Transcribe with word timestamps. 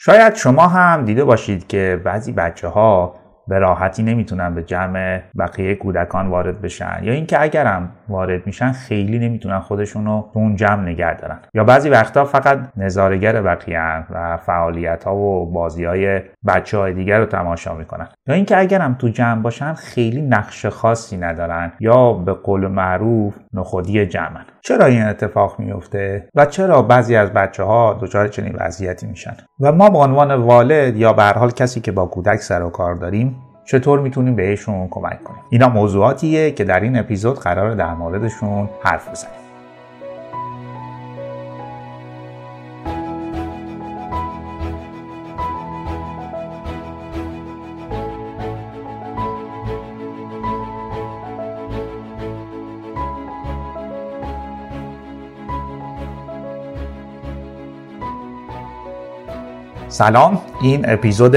شاید 0.00 0.34
شما 0.34 0.68
هم 0.68 1.04
دیده 1.04 1.24
باشید 1.24 1.66
که 1.66 2.00
بعضی 2.04 2.32
بچه 2.32 2.68
ها 2.68 3.14
به 3.48 3.58
راحتی 3.58 4.02
نمی‌تونن 4.02 4.54
به 4.54 4.62
جمع 4.62 5.20
بقیه 5.38 5.74
کودکان 5.74 6.26
وارد 6.26 6.62
بشن. 6.62 7.00
یا 7.02 7.12
اینکه 7.12 7.42
اگرم 7.42 7.90
وارد 8.08 8.46
میشن 8.46 8.72
خیلی 8.72 9.18
نمی‌تونن 9.18 9.58
خودشون 9.58 10.04
رو 10.04 10.30
اون 10.32 10.56
جمع 10.56 10.82
نگه 10.82 11.14
دارن. 11.14 11.38
یا 11.54 11.64
بعضی 11.64 11.88
وقتا 11.88 12.24
فقط 12.24 12.58
نظارگر 12.76 13.42
بقیه 13.42 14.04
و 14.10 14.36
فعالیت 14.36 15.04
ها 15.04 15.16
و 15.16 15.52
بازی 15.52 15.84
های 15.84 16.20
بچه 16.46 16.78
های 16.78 16.94
دیگر 16.94 17.18
رو 17.18 17.26
تماشا 17.26 17.74
می‌کنن. 17.74 18.08
یا 18.26 18.34
اینکه 18.34 18.58
اگرم 18.58 18.96
تو 18.98 19.08
جمع 19.08 19.42
باشن 19.42 19.74
خیلی 19.74 20.22
نقش 20.22 20.66
خاصی 20.66 21.16
ندارن 21.16 21.72
یا 21.80 22.12
به 22.12 22.32
قول 22.32 22.66
معروف 22.66 23.34
نخودی 23.54 24.06
جمعن. 24.06 24.44
چرا 24.60 24.86
این 24.86 25.02
اتفاق 25.02 25.60
میفته 25.60 26.28
و 26.34 26.46
چرا 26.46 26.82
بعضی 26.82 27.16
از 27.16 27.32
بچه 27.32 27.62
ها 27.62 27.98
دچار 28.02 28.28
چنین 28.28 28.56
وضعیتی 28.58 29.06
میشن؟ 29.06 29.36
و 29.60 29.72
ما 29.72 29.90
به 29.90 29.98
عنوان 29.98 30.34
والد 30.34 30.96
یا 30.96 31.12
به 31.12 31.22
حال 31.22 31.50
کسی 31.50 31.80
که 31.80 31.92
با 31.92 32.06
کودک 32.06 32.36
سر 32.36 32.62
و 32.62 32.70
کار 32.70 32.94
داریم 32.94 33.36
چطور 33.70 34.00
می‌تونیم 34.00 34.34
بهشون 34.34 34.88
کمک 34.88 35.24
کنیم؟ 35.24 35.40
اینا 35.50 35.68
موضوعاتیه 35.68 36.50
که 36.50 36.64
در 36.64 36.80
این 36.80 36.98
اپیزود 36.98 37.38
قرار 37.38 37.74
در 37.74 37.94
موردشون 37.94 38.68
حرف 38.82 39.08
بزنیم. 39.08 39.34
سلام 59.88 60.40
این 60.62 60.90
اپیزود 60.90 61.36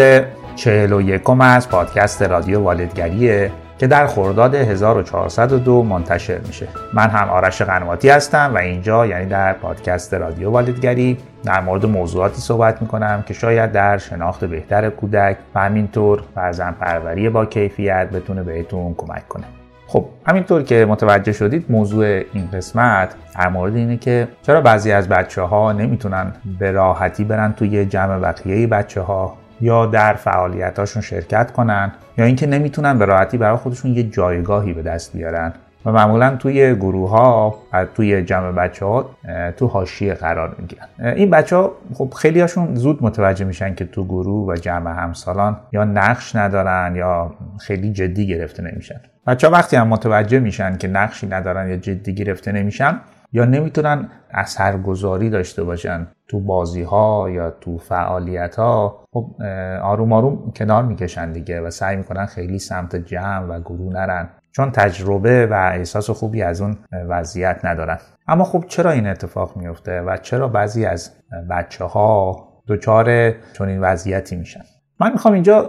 چهل 0.55 0.93
و 0.93 1.01
یکم 1.01 1.41
از 1.41 1.69
پادکست 1.69 2.21
رادیو 2.21 2.59
والدگریه 2.59 3.52
که 3.81 3.88
در 3.88 4.07
خرداد 4.07 4.55
1402 4.55 5.83
منتشر 5.83 6.39
میشه. 6.47 6.67
من 6.93 7.09
هم 7.09 7.30
آرش 7.30 7.61
قنواتی 7.61 8.09
هستم 8.09 8.52
و 8.53 8.58
اینجا 8.58 9.05
یعنی 9.05 9.25
در 9.25 9.53
پادکست 9.53 10.13
رادیو 10.13 10.49
والدگری 10.49 11.17
در 11.43 11.61
مورد 11.61 11.85
موضوعاتی 11.85 12.41
صحبت 12.41 12.81
می‌کنم 12.81 13.23
که 13.27 13.33
شاید 13.33 13.71
در 13.71 13.97
شناخت 13.97 14.45
بهتر 14.45 14.89
کودک 14.89 15.38
و 15.55 15.59
همینطور 15.59 16.23
فرزن 16.35 16.71
پروری 16.71 17.30
با 17.30 17.45
کیفیت 17.45 18.09
بتونه 18.09 18.43
بهتون 18.43 18.93
کمک 18.97 19.27
کنه. 19.27 19.45
خب 19.88 20.05
همینطور 20.27 20.63
که 20.63 20.86
متوجه 20.86 21.31
شدید 21.31 21.65
موضوع 21.69 22.05
این 22.05 22.49
قسمت 22.53 23.15
در 23.39 23.49
مورد 23.49 23.75
اینه 23.75 23.97
که 23.97 24.27
چرا 24.41 24.61
بعضی 24.61 24.91
از 24.91 25.09
بچه 25.09 25.41
ها 25.41 25.71
نمی‌تونن 25.71 26.33
به 26.59 26.71
راحتی 26.71 27.23
برن 27.23 27.53
توی 27.53 27.86
جمع 27.86 28.19
بقیه 28.19 28.67
بچه 28.67 29.02
ها 29.02 29.38
یا 29.62 29.86
در 29.86 30.14
فعالیتاشون 30.14 31.02
شرکت 31.02 31.52
کنن 31.52 31.92
یا 32.17 32.26
اینکه 32.26 32.48
نمی‌تونن 32.48 33.00
به 33.00 33.06
راحتی 33.06 33.38
برای 33.38 33.58
خودشون 33.58 33.92
یه 33.92 34.04
جایگاهی 34.04 34.73
به 34.73 34.81
دست 34.81 35.14
بیارن. 35.14 35.54
و 35.86 35.92
معمولا 35.92 36.36
توی 36.36 36.76
گروه 36.76 37.09
ها 37.09 37.56
توی 37.95 38.23
جمع 38.23 38.52
بچه 38.52 38.86
ها 38.86 39.09
تو 39.58 39.67
حاشیه 39.67 40.14
قرار 40.14 40.56
می‌گیرن. 40.59 40.88
این 41.16 41.30
بچه 41.30 41.56
ها 41.56 41.72
خب 41.94 42.14
خیلی 42.17 42.42
هاشون 42.42 42.76
زود 42.76 43.04
متوجه 43.04 43.45
میشن 43.45 43.76
که 43.76 43.86
تو 43.86 44.06
گروه 44.06 44.54
و 44.54 44.56
جمع 44.56 44.92
همسالان 44.92 45.58
یا 45.73 45.84
نقش 45.84 46.36
ندارن 46.36 46.95
یا 46.95 47.34
خیلی 47.59 47.94
جدی 47.94 48.28
گرفته 48.28 48.64
نمیشن. 48.64 49.02
بچه 49.28 49.48
ها 49.48 49.54
وقتی 49.54 49.76
هم 49.76 49.88
متوجه 49.88 50.39
میشن 50.39 50.78
که 50.78 50.88
نقشی 50.88 51.28
ندارن 51.28 51.70
یا 51.70 51.78
جدی 51.78 52.16
گرفته 52.16 52.52
نمیشن 52.52 53.00
یا 53.31 53.45
نمی‌تونن 53.45 54.09
اثرگذاری 54.31 55.29
داشته 55.29 55.63
باشن 55.63 56.07
تو 56.27 56.39
بازی 56.39 56.83
ها 56.83 57.29
یا 57.29 57.49
تو 57.49 57.77
فعالیت 57.77 58.55
ها 58.55 59.05
خب 59.13 59.35
آروم 59.81 60.13
آروم 60.13 60.51
کنار 60.55 60.83
می‌کشن 60.83 61.31
دیگه 61.31 61.61
و 61.61 61.69
سعی 61.69 61.95
می‌کنن 61.95 62.25
خیلی 62.25 62.59
سمت 62.59 62.95
جمع 62.95 63.45
و 63.45 63.59
گروه 63.59 63.93
نرن. 63.93 64.29
چون 64.52 64.71
تجربه 64.71 65.47
و 65.47 65.53
احساس 65.53 66.09
خوبی 66.09 66.41
از 66.41 66.61
اون 66.61 66.77
وضعیت 67.09 67.59
ندارن. 67.64 67.97
اما 68.27 68.43
خب 68.43 68.64
چرا 68.67 68.91
این 68.91 69.08
اتفاق 69.08 69.58
میفته 69.58 70.02
و 70.02 70.17
چرا 70.17 70.47
بعضی 70.47 70.86
از 70.86 71.11
بچه 71.49 71.86
ها 71.86 72.47
دچار 72.67 73.31
چنین 73.53 73.81
وضعیتی 73.81 74.36
میشن؟ 74.36 74.61
من 74.99 75.11
می‌خوام 75.11 75.33
اینجا 75.33 75.61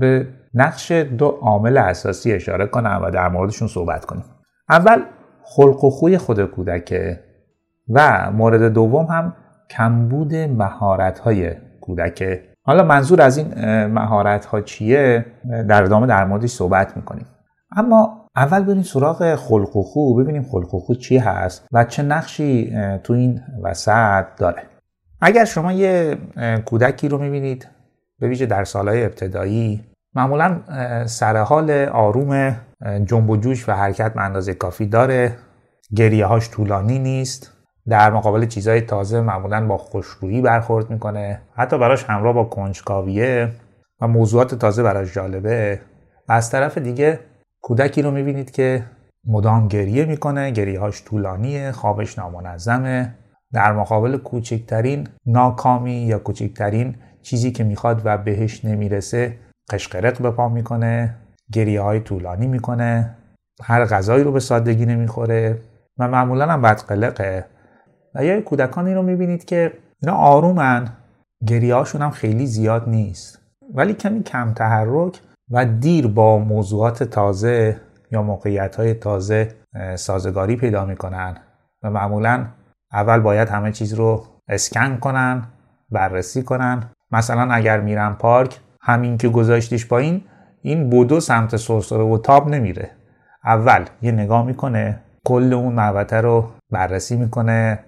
به 0.00 0.26
نقش 0.54 0.92
دو 0.92 1.26
عامل 1.26 1.78
اساسی 1.78 2.32
اشاره 2.32 2.66
کنم 2.66 3.00
و 3.04 3.10
در 3.10 3.28
موردشون 3.28 3.68
صحبت 3.68 4.04
کنیم. 4.04 4.24
اول 4.68 5.02
خلق 5.56 5.84
و 5.84 5.90
خوی 5.90 6.18
خود 6.18 6.44
کودکه 6.44 7.20
و 7.88 8.30
مورد 8.30 8.72
دوم 8.72 9.06
هم 9.06 9.34
کمبود 9.70 10.34
مهارت 10.34 11.18
های 11.18 11.54
کودکه. 11.80 12.42
حالا 12.62 12.82
منظور 12.82 13.22
از 13.22 13.38
این 13.38 13.54
مهارت 13.86 14.44
ها 14.44 14.60
چیه؟ 14.60 15.26
در 15.68 15.82
ادامه 15.82 16.06
در 16.06 16.24
موردش 16.24 16.50
صحبت 16.50 16.96
می‌کنیم. 16.96 17.26
اما 17.76 18.26
اول 18.36 18.62
بریم 18.64 18.82
سراغ 18.82 19.34
خلق 19.34 19.76
و 19.76 19.82
خو 19.82 20.14
ببینیم 20.14 20.42
خلق 20.42 20.74
و 20.74 20.78
خو 20.78 20.94
چی 20.94 21.18
هست 21.18 21.66
و 21.72 21.84
چه 21.84 22.02
نقشی 22.02 22.76
تو 23.04 23.12
این 23.12 23.40
وسط 23.62 24.24
داره. 24.36 24.62
اگر 25.20 25.44
شما 25.44 25.72
یه 25.72 26.16
کودکی 26.64 27.08
رو 27.08 27.18
می‌بینید 27.18 27.68
به 28.18 28.28
ویژه 28.28 28.46
در 28.46 28.64
سالهای 28.64 29.04
ابتدایی 29.04 29.84
معمولا 30.14 30.60
سرحال 31.06 31.70
آروم 31.92 32.56
جنب 33.04 33.30
و 33.30 33.36
جوش 33.36 33.68
و 33.68 33.72
حرکت 33.72 34.14
به 34.14 34.20
اندازه 34.20 34.54
کافی 34.54 34.86
داره. 34.86 35.36
گریه 35.96 36.26
هاش 36.26 36.50
طولانی 36.50 36.98
نیست. 36.98 37.52
در 37.88 38.10
مقابل 38.10 38.46
چیزهای 38.46 38.80
تازه 38.80 39.20
معمولا 39.20 39.66
با 39.66 39.78
خوشرویی 39.78 40.40
برخورد 40.40 40.90
می‌کنه. 40.90 41.42
حتی 41.56 41.78
براش 41.78 42.04
همراه 42.04 42.34
با 42.34 42.44
کنجکاویه 42.44 43.48
و 44.00 44.08
موضوعات 44.08 44.54
تازه 44.54 44.82
براش 44.82 45.14
جالبه. 45.14 45.80
و 46.28 46.32
از 46.32 46.50
طرف 46.50 46.78
دیگه 46.78 47.20
کودکی 47.60 48.02
رو 48.02 48.10
می‌بینید 48.10 48.50
که 48.50 48.84
مدام 49.24 49.68
گریه 49.68 50.04
می‌کنه. 50.04 50.50
گریه 50.50 50.80
هاش 50.80 51.04
طولانیه 51.04 51.72
خوابش 51.72 52.18
نامنظمه. 52.18 53.14
در 53.52 53.72
مقابل 53.72 54.16
کوچکترین 54.16 55.08
ناکامی 55.26 55.94
یا 55.94 56.18
کوچکترین 56.18 56.94
چیزی 57.22 57.52
که 57.52 57.64
می‌خواد 57.64 58.02
و 58.04 58.18
بهش 58.18 58.64
نمی‌رسه 58.64 59.38
قشقرق 59.70 60.22
به 60.22 60.30
پا 60.30 60.48
می‌کنه. 60.48 61.14
گریه 61.52 61.80
های 61.80 62.00
طولانی 62.00 62.46
می‌کنه. 62.46 63.14
هر 63.62 63.84
غذایی 63.84 64.24
رو 64.24 64.32
به 64.32 64.40
سادگی 64.40 64.86
نمی‌خوره. 64.86 65.58
و 65.98 66.08
معمولا 66.08 66.46
هم 66.46 66.62
بدقلقه. 66.62 67.44
و 68.14 68.24
یا 68.24 68.40
کودکانی 68.40 68.94
رو 68.94 69.02
می‌بینید 69.02 69.44
که 69.44 69.72
اینا 70.02 70.16
آرومن. 70.16 70.88
گریه 71.46 71.74
هاشون 71.74 72.02
هم 72.02 72.10
خیلی 72.10 72.46
زیاد 72.46 72.88
نیست. 72.88 73.38
ولی 73.74 73.94
کمی 73.94 74.22
کم 74.22 74.52
تحرک 74.52 75.20
و 75.50 75.64
دیر 75.64 76.06
با 76.06 76.38
موضوعات 76.38 77.02
تازه 77.02 77.76
یا 78.10 78.22
موقعیت 78.22 78.76
های 78.76 78.94
تازه 78.94 79.54
سازگاری 79.94 80.56
پیدا 80.56 80.84
می‌کنن. 80.84 81.36
و 81.82 81.90
معمولا 81.90 82.46
اول 82.92 83.20
باید 83.20 83.48
همه 83.48 83.72
چیز 83.72 83.94
رو 83.94 84.24
اسکن 84.48 84.96
کنن 84.96 85.42
بررسی 85.90 86.42
کنن. 86.42 86.82
مثلا 87.10 87.52
اگر 87.52 87.80
میرن 87.80 88.12
پارک 88.12 88.60
همین 88.80 89.18
که 89.18 89.28
گذاشتیش 89.28 89.86
پایین 89.86 90.24
این 90.62 90.90
بودو 90.90 91.20
سمت 91.20 91.56
سرسره 91.56 92.02
و 92.02 92.18
تاب 92.18 92.48
نمیره. 92.48 92.90
اول 93.44 93.84
یه 94.02 94.12
نگاه 94.12 94.46
می‌کنه 94.46 94.98
کل 95.24 95.52
اون 95.52 95.72
محوطه 95.72 96.20
رو 96.20 96.50
بررسی 96.70 97.16
می‌کنه 97.16 97.78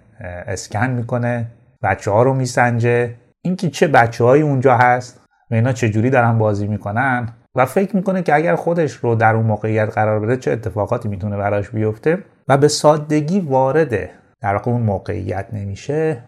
اسکن 0.46 0.90
می‌کنه 0.90 1.46
بچه 1.82 2.10
ها 2.10 2.22
رو 2.22 2.34
میسنجه. 2.34 3.14
اینکه 3.42 3.70
چه 3.70 3.88
بچه 3.88 4.24
هایی 4.24 4.42
اونجا 4.42 4.76
هست 4.76 5.20
و 5.50 5.54
اینا 5.54 5.72
چجوری 5.72 6.10
دارن 6.10 6.38
بازی 6.38 6.66
می‌کنن 6.66 7.28
و 7.54 7.66
فکر 7.66 7.96
می‌کنه 7.96 8.22
که 8.22 8.34
اگر 8.34 8.54
خودش 8.56 8.92
رو 8.92 9.14
در 9.14 9.34
اون 9.34 9.46
موقعیت 9.46 9.88
قرار 9.94 10.20
بده 10.20 10.36
چه 10.36 10.50
اتفاقاتی 10.50 11.08
می‌تونه 11.08 11.36
براش 11.36 11.70
بیفته 11.70 12.18
و 12.48 12.56
به 12.56 12.68
سادگی 12.68 13.40
وارد 13.40 13.90
در 14.40 14.52
واقع 14.52 14.70
اون 14.70 14.82
موقعیت 14.82 15.46
نمیشه. 15.52 16.24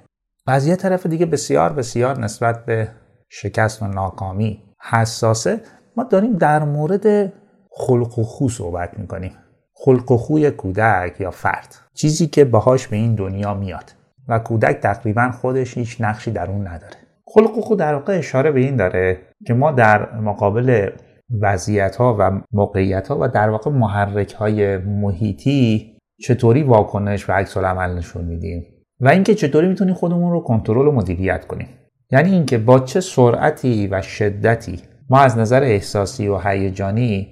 و 0.46 0.50
از 0.50 0.66
یه 0.66 0.76
طرف 0.76 1.06
دیگه 1.06 1.26
بسیار 1.26 1.72
بسیار 1.72 2.20
نسبت 2.20 2.64
به 2.64 2.88
شکست 3.28 3.82
و 3.82 3.86
ناکامی 3.86 4.62
حساسه. 4.90 5.60
ما 5.96 6.04
داریم 6.04 6.32
در 6.32 6.64
مورد 6.64 7.32
خلق 7.70 8.18
و 8.18 8.22
خو 8.22 8.48
صحبت 8.48 8.98
می‌کنیم. 8.98 9.32
خلق 9.74 10.12
و 10.12 10.16
خوی 10.16 10.50
کودک 10.50 11.20
یا 11.20 11.30
فرد. 11.30 11.74
چیزی 11.94 12.26
که 12.26 12.44
باهاش 12.44 12.88
به 12.88 12.96
این 12.96 13.14
دنیا 13.14 13.54
میاد. 13.54 13.92
و 14.28 14.38
کودک 14.38 14.80
تقریبا 14.80 15.30
خودش 15.30 15.78
هیچ 15.78 16.00
نقشی 16.00 16.30
در 16.30 16.50
اون 16.50 16.66
نداره. 16.66 16.96
خلق 17.26 17.58
و 17.58 17.60
خو 17.60 17.74
در 17.74 17.94
واقع 17.94 18.18
اشاره 18.18 18.50
به 18.50 18.60
این 18.60 18.76
داره 18.76 19.18
که 19.46 19.54
ما 19.54 19.72
در 19.72 20.14
مقابل 20.16 20.90
وضعیت 21.40 21.96
ها 21.96 22.16
و 22.18 22.40
موقعیت 22.52 23.08
ها 23.08 23.18
و 23.20 23.28
در 23.28 23.50
واقع 23.50 23.70
محرک 23.70 24.34
های 24.34 24.76
محیطی 24.76 25.92
چطوری 26.20 26.62
واکنش 26.62 27.30
و 27.30 27.32
عکس 27.32 27.56
عمل 27.56 27.94
نشون 27.94 28.24
میدیم. 28.24 28.66
و 29.00 29.08
اینکه 29.08 29.34
چطوری 29.34 29.68
می‌تونیم 29.68 29.94
خودمون 29.94 30.32
رو 30.32 30.40
کنترل 30.40 30.86
و 30.86 30.92
مدیریت 30.92 31.46
کنیم. 31.46 31.68
یعنی 32.10 32.30
اینکه 32.30 32.58
با 32.58 32.78
چه 32.78 33.00
سرعتی 33.00 33.86
و 33.86 34.02
شدتی 34.02 34.82
ما 35.10 35.18
از 35.18 35.38
نظر 35.38 35.62
احساسی 35.62 36.28
و 36.28 36.38
هیجانی 36.38 37.28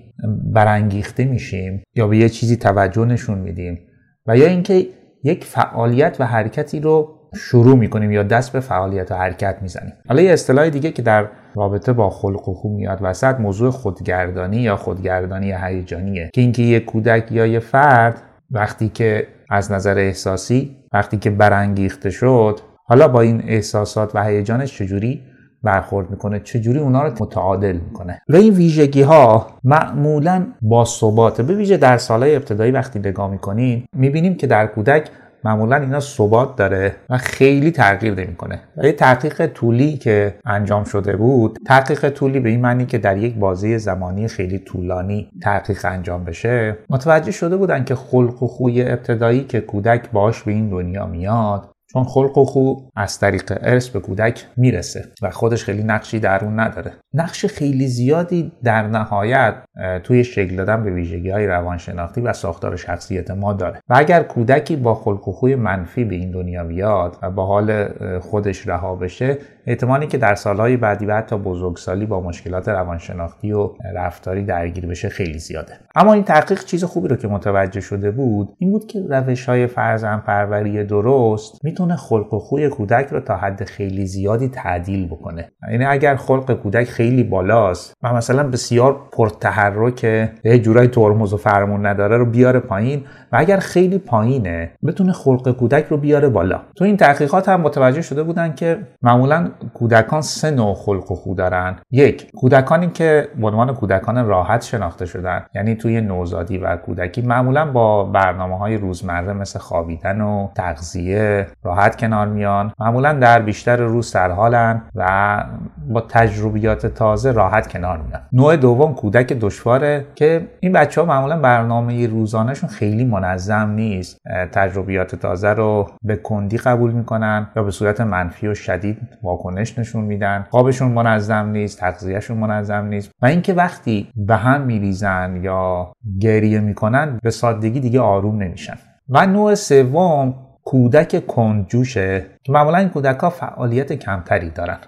برانگیخته 0.53 1.25
میشیم 1.25 1.82
یا 1.94 2.09
به 2.09 2.17
یه 2.17 2.29
چیزی 2.29 2.56
توجه 2.56 3.05
نشون 3.05 3.38
میدیم 3.38 3.79
و 4.26 4.37
یا 4.37 4.47
اینکه 4.47 4.87
یک 5.25 5.44
فعالیت 5.44 6.17
و 6.21 6.26
حرکتی 6.26 6.81
رو 6.81 7.15
شروع 7.37 7.76
می‌کنیم 7.76 8.12
یا 8.12 8.23
دست 8.23 8.53
به 8.53 8.61
فعالیت 8.61 9.12
و 9.12 9.15
حرکت 9.15 9.59
می‌زنیم. 9.62 9.93
حالا 10.09 10.23
یه 10.23 10.32
اصطلاح 10.32 10.69
دیگه 10.69 10.91
که 10.91 11.03
در 11.03 11.29
رابطه 11.55 11.93
با 11.93 12.11
خلق 12.11 12.49
و 12.49 12.55
خو 12.55 12.69
میاد 12.69 12.99
وسط 13.03 13.41
موضوع 13.41 13.71
خودگردانی 13.71 14.56
یا 14.56 14.77
خودگردانی 14.77 15.53
هیجانیه 15.53 16.31
که 16.35 16.41
اینکه 16.41 16.62
یه 16.62 16.81
کودک 16.81 17.32
یا 17.32 17.47
یه 17.47 17.59
فرد 17.59 18.23
وقتی 18.50 18.88
که 18.88 19.27
از 19.50 19.73
نظر 19.73 19.99
احساسی 19.99 20.77
وقتی 20.93 21.17
که 21.17 21.31
برانگیخته 21.31 22.11
شد 22.11 22.61
حالا 22.87 23.09
با 23.09 23.20
این 23.20 23.43
احساسات 23.47 24.15
و 24.15 24.25
هیجانش 24.25 24.79
چجوری 24.79 25.23
برخورد 25.64 26.11
می‌کنه. 26.11 26.40
چجوری 26.40 26.78
اونا 26.78 27.02
رو 27.02 27.12
متعادل 27.20 27.76
می‌کنه؟ 27.76 28.22
و 28.28 28.37
این 28.37 28.55
ویژگی 28.55 29.02
ها 29.02 29.46
معمولا 29.64 30.46
با 30.62 30.84
ثباته 30.84 31.43
به 31.43 31.55
ویژه 31.55 31.76
در 31.76 31.96
سالهای 31.96 32.37
ابتدایی 32.37 32.72
وقتی 32.72 32.99
نگاه 32.99 33.31
می‌کنیم 33.31 33.88
می‌بینیم 33.96 34.34
که 34.34 34.46
در 34.46 34.66
کودک 34.66 35.11
معمولا 35.44 35.76
اینا 35.76 36.00
ثبات 36.00 36.56
داره 36.56 36.96
و 37.11 37.19
خیلی 37.19 37.70
تغییر 37.70 38.14
نمی‌کنه. 38.14 38.61
یه 38.82 38.93
تحقیق 38.93 39.46
طولی 39.46 39.96
که 39.96 40.34
انجام 40.44 40.84
شده 40.84 41.16
بود 41.16 41.58
تحقیق 41.67 42.10
طولی 42.10 42.40
به 42.40 42.49
این 42.49 42.60
معنی 42.60 42.87
که 42.87 42.99
در 42.99 43.17
یک 43.17 43.34
بازه 43.34 43.78
زمانی 43.78 44.28
خیلی 44.28 44.58
طولانی 44.58 45.31
تحقیق 45.43 45.84
انجام 45.84 46.25
بشه 46.25 46.76
متوجه 46.90 47.31
شده 47.31 47.56
بودن 47.56 47.84
که 47.84 47.94
خلق 47.94 48.43
و 48.43 48.46
خوی 48.46 48.82
ابتدایی 48.82 49.44
که 49.44 49.60
کودک 49.60 50.10
باش 50.10 50.43
به 50.43 50.52
این 50.52 50.69
دنیا 50.69 51.06
میاد 51.06 51.74
چون 51.94 52.05
خلق 52.05 52.38
و 52.38 52.44
خو 52.44 52.75
از 52.96 53.19
طریق 53.19 53.58
ارث 53.61 53.88
به 53.88 54.00
کودک 54.00 54.46
می‌رسه 54.56 55.05
و 55.23 55.31
خودش 55.31 55.64
خیلی 55.64 55.82
نقشی 55.82 56.20
در 56.20 56.44
اون 56.44 56.61
نداره. 56.61 56.93
نقش 57.14 57.46
خیلی 57.46 57.87
زیادی 57.87 58.52
در 58.64 58.87
نهایت 58.87 59.55
توی 60.02 60.25
شکل 60.25 60.56
دادن 60.56 60.85
به 60.85 60.91
ویژگی 60.91 61.31
های 61.31 61.46
روانشناختی 61.46 62.20
و 62.20 62.32
ساختار 62.32 62.76
شخصیت 62.76 63.31
ما 63.31 63.52
داره. 63.52 63.81
و 63.88 63.94
اگر 63.96 64.23
کودکی 64.23 64.76
با 64.76 64.94
خلق 64.94 65.29
و 65.29 65.32
خوی 65.32 65.55
منفی 65.55 66.05
به 66.05 66.14
این 66.14 66.31
دنیا 66.31 66.64
بیاد 66.64 67.17
و 67.23 67.31
با 67.31 67.46
حال 67.46 67.88
خودش 68.19 68.69
رها 68.69 68.94
بشه 68.94 69.38
احتمالی 69.66 70.06
که 70.06 70.19
در 70.19 70.34
سالهای 70.34 70.76
بعدی 70.76 71.06
و 71.06 71.16
حتی 71.16 71.37
بزرگسالی 71.37 72.06
با 72.06 72.20
مشکلات 72.20 72.69
روانشناختی 72.69 73.52
و 73.52 73.70
رفتاری 73.94 74.44
درگیر 74.44 74.87
بشه 74.87 75.08
خیلی 75.08 75.38
زیاده. 75.38 75.72
اما 75.96 76.12
این 76.12 76.25
تحقیق 76.25 76.64
چیز 76.64 76.84
خوبی 76.84 77.08
رو 77.08 77.16
که 77.16 77.28
متوجه 77.28 77.81
شده 77.81 78.11
بود 78.11 78.49
این 78.58 78.70
بود 78.70 78.87
که 78.87 79.00
روش 79.11 79.49
های 79.49 79.66
فرزن 79.66 80.19
پروری 80.26 80.84
درست 80.84 81.64
می‌تونه 81.64 81.96
خلق 81.96 82.34
و 82.34 82.38
خوی 82.38 82.69
کودک 82.69 83.06
رو 83.06 83.20
تا 83.20 83.37
حد 83.37 83.64
خیلی 83.64 84.06
زیادی 84.06 84.49
تعدیل 84.49 85.06
بکنه. 85.06 85.52
یعنی 85.70 85.84
اگر 85.84 86.17
خلق 86.17 86.52
کودک 86.52 86.84
خیلی 86.84 87.25
بالاست 87.25 87.94
و 88.02 88.12
مثلا 88.12 88.49
بسیار 88.49 89.00
پرتحرک 89.12 90.05
یه 90.44 90.58
جورای 90.58 90.88
ترمز 90.88 91.32
و 91.32 91.37
فرمون 91.37 91.87
نداره 91.87 92.17
رو 92.17 92.26
بیاره 92.26 92.60
پایین 92.60 93.05
و 93.32 93.37
اگر 93.37 93.56
خیلی 93.56 93.99
پایینه 93.99 94.72
بتونه 94.87 95.12
خلق 95.12 95.56
کودک 95.56 95.87
رو 95.90 95.96
بیاره 95.96 96.28
بالا. 96.28 96.60
تو 96.76 96.84
این 96.84 96.96
تحقیقات 96.96 97.49
هم 97.49 97.60
متوجه 97.60 98.02
شده 98.02 98.22
بودن 98.22 98.55
که 98.55 98.78
معمولا 99.02 99.50
کودکان 99.75 100.21
سه 100.21 100.51
نوع 100.51 100.75
خلق 100.75 101.11
و 101.11 101.15
خو 101.15 101.35
دارن. 101.35 101.77
یک 101.91 102.31
کودکانی 102.33 102.89
که 102.89 103.29
به 103.41 103.47
عنوان 103.47 103.75
کودکان 103.75 104.27
راحت 104.27 104.62
شناخته 104.62 105.06
شدن. 105.06 105.45
یعنی 105.55 105.75
توی 105.75 106.01
نوزادی 106.01 106.59
و 106.59 106.77
کودکی 106.77 107.23
معمولا 107.23 107.73
با 107.73 108.05
برنامه 108.05 108.59
های 108.59 108.77
روزمره 108.77 109.33
مثل 109.33 109.59
خوابیدن 109.59 110.21
و 110.21 110.49
تغذیه 110.55 111.47
راحت 111.62 111.97
کنار 111.97 112.27
میان. 112.27 112.73
معمولا 112.81 113.12
در 113.12 113.43
بیشتر 113.43 113.77
روز 113.77 114.06
سرحالن 114.06 114.83
و 114.95 115.45
با 115.89 116.01
تجربیات 116.01 116.87
تازه 116.87 117.33
راحت 117.33 117.73
کنار 117.73 117.99
میان. 117.99 118.21
نوع 118.33 118.56
دوم 118.56 118.95
کودک 118.95 119.33
دشواره 119.33 120.06
که 120.15 120.49
این 120.61 120.73
بچه 120.73 121.01
ها 121.01 121.06
معمولا 121.06 121.39
برنامه 121.39 122.06
روزانهشون 122.06 122.71
خیلی 122.71 123.05
منظم 123.05 123.71
نیست. 123.71 124.21
تجربیات 124.53 125.15
تازه 125.15 125.49
رو 125.49 125.91
به 126.03 126.17
کندی 126.17 126.56
قبول 126.56 126.93
می‌کنن 126.93 127.47
یا 127.56 127.62
به 127.62 127.71
صورت 127.71 128.01
منفی 128.01 128.49
و 128.49 128.55
شدید 128.55 128.99
واکنش 129.23 129.44
نشون 129.50 130.05
میدن. 130.05 130.46
خوابشون 130.50 130.93
منظم 130.93 131.49
نیست 131.49 131.81
تغذیهشون 131.81 132.37
منظم 132.37 132.85
نیست. 132.87 133.11
و 133.23 133.26
اینکه 133.26 133.52
وقتی 133.52 134.08
به 134.17 134.37
هم 134.37 134.61
میریزن 134.61 135.41
یا 135.43 135.93
گریه 136.20 136.61
می‌کنن 136.61 137.19
به 137.23 137.31
سادگی 137.31 137.81
دیگه 137.81 138.00
آروم 138.00 138.43
نمیشن. 138.43 138.76
و 139.08 139.26
نوع 139.26 139.55
سوم 139.55 140.35
کودک 140.64 141.26
کنجوشه. 141.26 142.26
که 142.43 142.52
معمولا 142.52 142.79
این 142.79 142.88
کودک 142.88 143.19
ها 143.19 143.31
فعالیت 143.31 143.93
کمتری 143.93 144.50
دارن. 144.50 144.79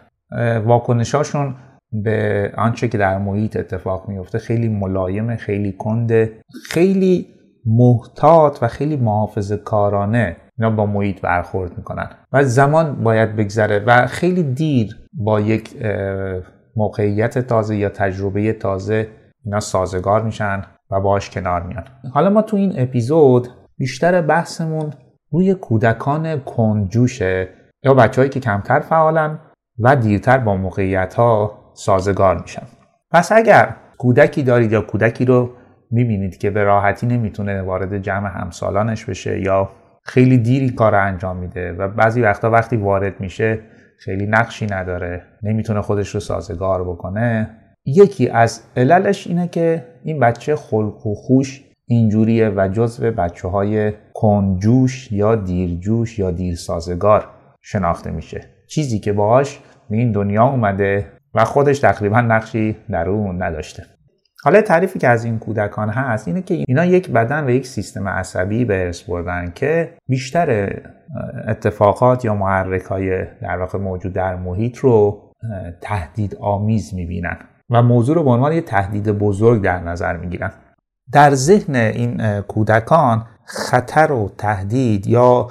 واکنشاشون 0.64 1.54
به 1.92 2.52
آنچه 2.56 2.88
که 2.88 2.98
در 2.98 3.18
محیط 3.18 3.56
اتفاق 3.56 4.08
میفته 4.08 4.38
خیلی 4.38 4.68
ملایم 4.68 5.36
خیلی 5.36 5.72
کنده 5.72 6.32
خیلی 6.70 7.26
محتاط 7.66 8.58
و 8.62 8.68
خیلی 8.68 8.96
محافظ 8.96 9.52
کارانه 9.52 10.36
اینا 10.58 10.70
با 10.70 10.86
محیط 10.86 11.20
برخورد 11.20 11.78
می‌کنن. 11.78 12.10
و 12.32 12.44
زمان 12.44 13.04
باید 13.04 13.36
بگذره 13.36 13.78
و 13.78 14.06
خیلی 14.06 14.42
دیر 14.42 14.96
با 15.12 15.40
یک 15.40 15.76
موقعیت 16.76 17.38
تازه 17.38 17.76
یا 17.76 17.88
تجربه 17.88 18.52
تازه 18.52 19.08
اینا 19.44 19.60
سازگار 19.60 20.22
میشن 20.22 20.62
و 20.90 21.00
باش 21.00 21.30
کنار 21.30 21.62
میان. 21.62 21.84
حالا 22.12 22.30
ما 22.30 22.42
تو 22.42 22.56
این 22.56 22.72
اپیزود 22.76 23.48
بیشتر 23.78 24.20
بحثمون 24.20 24.92
روی 25.30 25.54
کودکان 25.54 26.40
کنجوشه 26.40 27.48
یا 27.82 27.94
بچههایی 27.94 28.30
که 28.30 28.40
کمتر 28.40 28.80
فعالن 28.80 29.38
و 29.78 29.96
دیرتر 29.96 30.38
با 30.38 30.56
موقعیت 30.56 31.14
ها 31.14 31.58
سازگار 31.74 32.40
میشن. 32.40 32.62
پس 33.10 33.32
اگر 33.32 33.76
کودکی 33.98 34.42
دارید 34.42 34.72
یا 34.72 34.80
کودکی 34.80 35.24
رو 35.24 35.50
می‌بینید 35.90 36.38
که 36.38 36.50
به 36.50 36.64
راحتی 36.64 37.06
نمی‌تونه 37.06 37.62
وارد 37.62 37.98
جمع 37.98 38.28
همسالانش 38.28 39.04
بشه 39.04 39.40
یا 39.40 39.70
خیلی 40.02 40.38
دیری 40.38 40.70
کار 40.70 40.94
انجام 40.94 41.36
میده 41.36 41.72
و 41.72 41.88
بعضی 41.88 42.22
وقتا 42.22 42.50
وقتی 42.50 42.76
وارد 42.76 43.20
میشه 43.20 43.60
خیلی 43.98 44.26
نقشی 44.26 44.66
نداره 44.66 45.22
نمی‌تونه 45.42 45.80
خودش 45.80 46.08
رو 46.08 46.20
سازگار 46.20 46.84
بکنه. 46.84 47.50
یکی 47.84 48.28
از 48.28 48.62
عللش 48.76 49.26
اینه 49.26 49.48
که 49.48 49.84
این 50.04 50.20
بچه 50.20 50.56
خلق 50.56 51.06
و 51.06 51.14
خوش 51.14 51.64
اینجوریه 51.86 52.48
و 52.48 52.68
جزو 52.68 53.10
بچه 53.10 53.48
های 53.48 53.92
کنجوش 54.14 55.12
یا 55.12 55.34
دیرجوش 55.34 56.18
یا 56.18 56.30
دیرسازگار 56.30 57.28
شناخته 57.62 58.10
میشه. 58.10 58.40
چیزی 58.66 58.98
که 58.98 59.12
باهاش 59.12 59.60
به 59.90 59.96
این 59.96 60.12
دنیا 60.12 60.44
اومده 60.44 61.06
و 61.34 61.44
خودش 61.44 61.78
تقریبا 61.78 62.20
نقشی 62.20 62.76
در 62.90 63.08
اون 63.08 63.42
نداشته. 63.42 63.95
حالا 64.46 64.62
تعریفی 64.62 64.98
که 64.98 65.08
از 65.08 65.24
این 65.24 65.38
کودکان 65.38 65.90
هست 65.90 66.28
اینه 66.28 66.42
که 66.42 66.64
اینا 66.68 66.84
یک 66.84 67.10
بدن 67.10 67.46
و 67.46 67.50
یک 67.50 67.66
سیستم 67.66 68.08
عصبی 68.08 68.64
به 68.64 68.84
ارث 68.84 69.02
بردن 69.02 69.52
که 69.54 69.94
بیشتر 70.08 70.78
اتفاقات 71.48 72.24
یا 72.24 72.34
محرک 72.34 72.82
های 72.82 73.24
در 73.24 73.58
واقع 73.58 73.78
موجود 73.78 74.12
در 74.12 74.36
محیط 74.36 74.78
رو 74.78 75.22
تهدید 75.80 76.36
آمیز 76.40 76.94
می‌بینن 76.94 77.36
و 77.70 77.82
موضوع 77.82 78.16
رو 78.16 78.24
به 78.24 78.30
عنوان 78.30 78.52
یک 78.52 78.64
تهدید 78.64 79.10
بزرگ 79.10 79.62
در 79.62 79.80
نظر 79.80 80.16
می‌گیرن. 80.16 80.52
در 81.12 81.34
ذهن 81.34 81.74
این 81.74 82.40
کودکان 82.40 83.26
خطر 83.44 84.12
و 84.12 84.30
تهدید 84.38 85.06
یا 85.06 85.48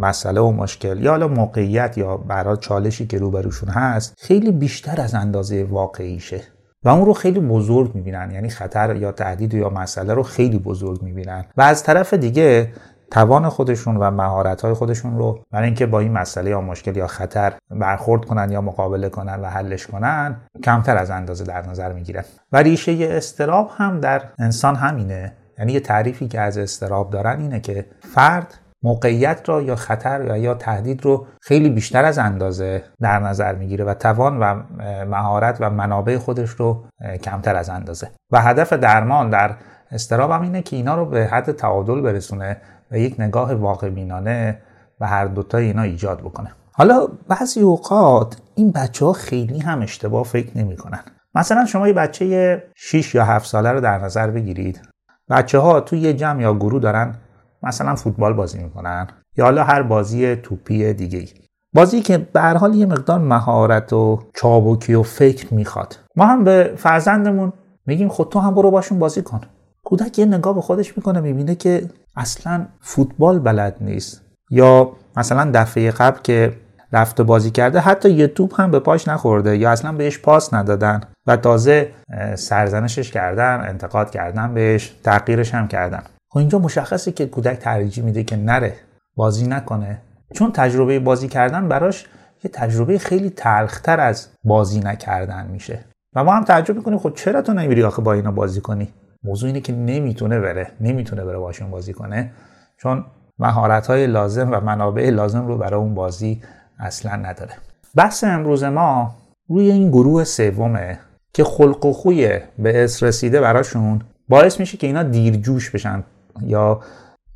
مسئله 0.00 0.40
و 0.40 0.52
مشکل 0.52 1.00
یا 1.00 1.10
حالا 1.10 1.28
موقعیت 1.28 1.98
یا 1.98 2.16
برای 2.16 2.56
چالشی 2.56 3.06
که 3.06 3.18
روبروشون 3.18 3.68
هست 3.68 4.14
خیلی 4.18 4.52
بیشتر 4.52 5.00
از 5.00 5.14
اندازه 5.14 5.64
واقعیشه. 5.64 6.40
و 6.84 6.88
اون 6.88 7.06
رو 7.06 7.12
خیلی 7.12 7.40
بزرگ 7.40 7.94
می‌بینن 7.94 8.30
یعنی 8.30 8.48
خطر 8.48 8.96
یا 8.96 9.12
تهدید 9.12 9.54
یا 9.54 9.70
مسئله 9.70 10.14
رو 10.14 10.22
خیلی 10.22 10.58
بزرگ 10.58 11.02
می‌بینن. 11.02 11.44
و 11.56 11.62
از 11.62 11.82
طرف 11.82 12.14
دیگه 12.14 12.72
توان 13.10 13.48
خودشون 13.48 13.96
و 13.96 14.10
مهارت 14.10 14.72
خودشون 14.72 15.18
رو 15.18 15.40
برای 15.50 15.66
اینکه 15.66 15.86
با 15.86 16.00
این 16.00 16.12
مسئله 16.12 16.50
یا 16.50 16.60
مشکل 16.60 16.96
یا 16.96 17.06
خطر 17.06 17.52
برخورد 17.70 18.24
کنن 18.24 18.52
یا 18.52 18.60
مقابله 18.60 19.08
کنن 19.08 19.40
و 19.40 19.46
حلش 19.46 19.86
کنن 19.86 20.36
کمتر 20.64 20.96
از 20.96 21.10
اندازه 21.10 21.44
در 21.44 21.68
نظر 21.68 21.92
می‌گیرن 21.92 22.24
و 22.52 22.56
ریشه 22.56 22.96
استراب 23.00 23.70
هم 23.76 24.00
در 24.00 24.22
انسان 24.38 24.76
همینه. 24.76 25.32
یعنی 25.58 25.72
یه 25.72 25.80
تعریفی 25.80 26.28
که 26.28 26.40
از 26.40 26.58
استراب 26.58 27.10
دارن 27.10 27.40
اینه 27.40 27.60
که 27.60 27.86
فرد 28.14 28.59
موقعیت 28.82 29.48
را 29.48 29.62
یا 29.62 29.76
خطر 29.76 30.24
یا 30.24 30.36
یا 30.36 30.54
تهدید 30.54 31.04
رو 31.04 31.26
خیلی 31.42 31.70
بیشتر 31.70 32.04
از 32.04 32.18
اندازه 32.18 32.84
در 33.00 33.18
نظر 33.18 33.54
می‌گیره 33.54 33.84
و 33.84 33.94
توان 33.94 34.38
و 34.38 34.62
مهارت 35.04 35.56
و 35.60 35.70
منابع 35.70 36.18
خودش 36.18 36.50
رو 36.50 36.84
کمتر 37.22 37.56
از 37.56 37.68
اندازه. 37.68 38.10
و 38.30 38.40
هدف 38.40 38.72
درمان 38.72 39.30
در 39.30 39.56
استراب 39.90 40.30
هم 40.30 40.42
اینه 40.42 40.62
که 40.62 40.76
اینا 40.76 40.94
رو 40.94 41.06
به 41.06 41.26
حد 41.26 41.52
تعادل 41.52 42.00
برسونه 42.00 42.56
و 42.90 42.98
یک 42.98 43.14
نگاه 43.18 43.54
واقع 43.54 43.88
بینانه 43.88 44.58
و 45.00 45.06
هر 45.06 45.26
دوتا 45.26 45.58
اینا 45.58 45.82
ایجاد 45.82 46.20
بکنه. 46.20 46.52
حالا 46.72 47.08
بعضی 47.28 47.60
اوقات 47.60 48.36
این 48.54 48.72
بچه 48.72 49.06
ها 49.06 49.12
خیلی 49.12 49.58
هم 49.58 49.82
اشتباه 49.82 50.24
فکر 50.24 50.58
نمی 50.58 50.76
کنن. 50.76 51.00
مثلا 51.34 51.64
شما 51.66 51.88
یه 51.88 51.94
بچه 51.94 52.62
6 52.76 53.14
یا 53.14 53.24
7 53.24 53.46
ساله 53.46 53.72
رو 53.72 53.80
در 53.80 53.98
نظر 53.98 54.30
بگیرید. 54.30 54.82
بچه 55.30 55.58
ها 55.58 55.80
توی 55.80 55.98
یه 55.98 56.14
جمع 56.14 56.42
یا 56.42 56.54
گروه 56.54 56.80
دارن 56.80 57.14
مثلا 57.62 57.94
فوتبال 57.94 58.32
بازی 58.32 58.58
می‌کنن 58.58 59.06
یا 59.36 59.44
حالا 59.44 59.64
هر 59.64 59.82
بازی 59.82 60.36
توپی 60.36 60.94
دیگه 60.94 61.18
ای 61.18 61.28
بازی 61.74 62.00
که 62.00 62.18
به 62.18 62.40
حال 62.40 62.74
یه 62.74 62.86
مقدار 62.86 63.18
مهارت 63.18 63.92
و 63.92 64.22
چابکی 64.34 64.94
و 64.94 65.02
فکر 65.02 65.54
می‌خواد. 65.54 65.98
ما 66.16 66.26
هم 66.26 66.44
به 66.44 66.74
فرزندمون 66.76 67.52
میگیم 67.86 68.08
خود 68.08 68.28
تو 68.28 68.38
هم 68.38 68.54
برو 68.54 68.70
باشون 68.70 68.98
بازی 68.98 69.22
کن. 69.22 69.40
کودک 69.84 70.18
یه 70.18 70.24
نگاه 70.26 70.54
به 70.54 70.60
خودش 70.60 70.96
می‌کنه 70.96 71.20
می‌بینه 71.20 71.54
که 71.54 71.82
اصلا 72.16 72.66
فوتبال 72.80 73.38
بلد 73.38 73.76
نیست. 73.80 74.22
یا 74.50 74.92
مثلا 75.16 75.50
دفعه 75.54 75.90
قبل 75.90 76.20
که 76.22 76.52
رفته 76.92 77.22
بازی 77.22 77.50
کرده 77.50 77.80
حتی 77.80 78.10
یه 78.10 78.26
توپ 78.26 78.60
هم 78.60 78.70
به 78.70 78.80
پاش 78.80 79.08
نخورده 79.08 79.56
یا 79.56 79.70
اصلا 79.70 79.92
بهش 79.92 80.18
پاس 80.18 80.54
ندادن 80.54 81.00
و 81.26 81.36
تازه 81.36 81.90
سرزنشش 82.34 83.10
کردن 83.10 83.64
انتقاد 83.68 84.10
کردن 84.10 84.54
بهش 84.54 84.94
تغییرش 85.04 85.54
هم 85.54 85.68
کردن. 85.68 86.02
خب 86.32 86.38
اینجا 86.38 86.58
مشخصه 86.58 87.12
که 87.12 87.26
کودک 87.26 87.58
ترجیح 87.58 88.04
میده 88.04 88.24
که 88.24 88.36
نره 88.36 88.74
بازی 89.16 89.46
نکنه. 89.46 89.98
چون 90.34 90.52
تجربه 90.52 90.98
بازی 90.98 91.28
کردن 91.28 91.68
براش 91.68 92.06
یه 92.44 92.50
تجربه 92.52 92.98
خیلی 92.98 93.30
تلختر 93.30 94.00
از 94.00 94.28
بازی 94.44 94.80
نکردن 94.80 95.46
میشه. 95.46 95.84
و 96.14 96.24
ما 96.24 96.32
هم 96.32 96.44
تعجب 96.44 96.76
می‌کنیم 96.76 96.98
خب 96.98 97.12
چرا 97.14 97.42
تو 97.42 97.52
نمیری 97.52 97.82
آخه 97.82 98.02
با 98.02 98.12
اینا 98.12 98.32
بازی 98.32 98.60
کنی؟ 98.60 98.88
موضوع 99.22 99.46
اینه 99.46 99.60
که 99.60 99.72
نمی‌تونه 99.72 100.40
بره 100.40 100.70
نمی‌تونه 100.80 101.24
بره 101.24 101.38
باشون 101.38 101.70
بازی 101.70 101.92
کنه. 101.92 102.32
چون 102.76 103.04
مهارت 103.38 103.86
های 103.86 104.06
لازم 104.06 104.50
و 104.52 104.60
منابع 104.60 105.10
لازم 105.10 105.46
رو 105.46 105.58
برای 105.58 105.80
اون 105.80 105.94
بازی 105.94 106.42
اصلا 106.78 107.16
نداره. 107.16 107.52
بحث 107.94 108.24
امروز 108.24 108.64
ما 108.64 109.14
روی 109.48 109.70
این 109.70 109.90
گروه 109.90 110.24
سومه 110.24 110.98
که 111.34 111.44
خلق 111.44 111.86
و 111.86 111.92
خوی 111.92 112.40
به 112.58 112.84
اس 112.84 113.02
رسیده 113.02 113.40
براشون 113.40 114.00
باعث 114.28 114.60
میشه 114.60 114.76
که 114.76 114.86
اینا 114.86 115.02
دیرجوش 115.02 115.70
بشن. 115.70 116.04
یا 116.42 116.80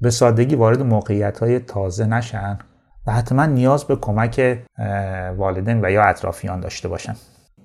به 0.01 0.11
سادگی 0.11 0.55
وارد 0.55 0.83
موقعیت 0.83 1.39
های 1.39 1.59
تازه 1.59 2.07
نشن 2.07 2.59
و 3.07 3.13
حتما 3.13 3.47
نیاز 3.47 3.85
به 3.85 3.97
کمک 3.97 4.59
والدین 5.37 5.85
و 5.85 5.91
یا 5.91 6.03
اطرافیان 6.03 6.61
داشته 6.61 6.89
باشن. 6.89 7.17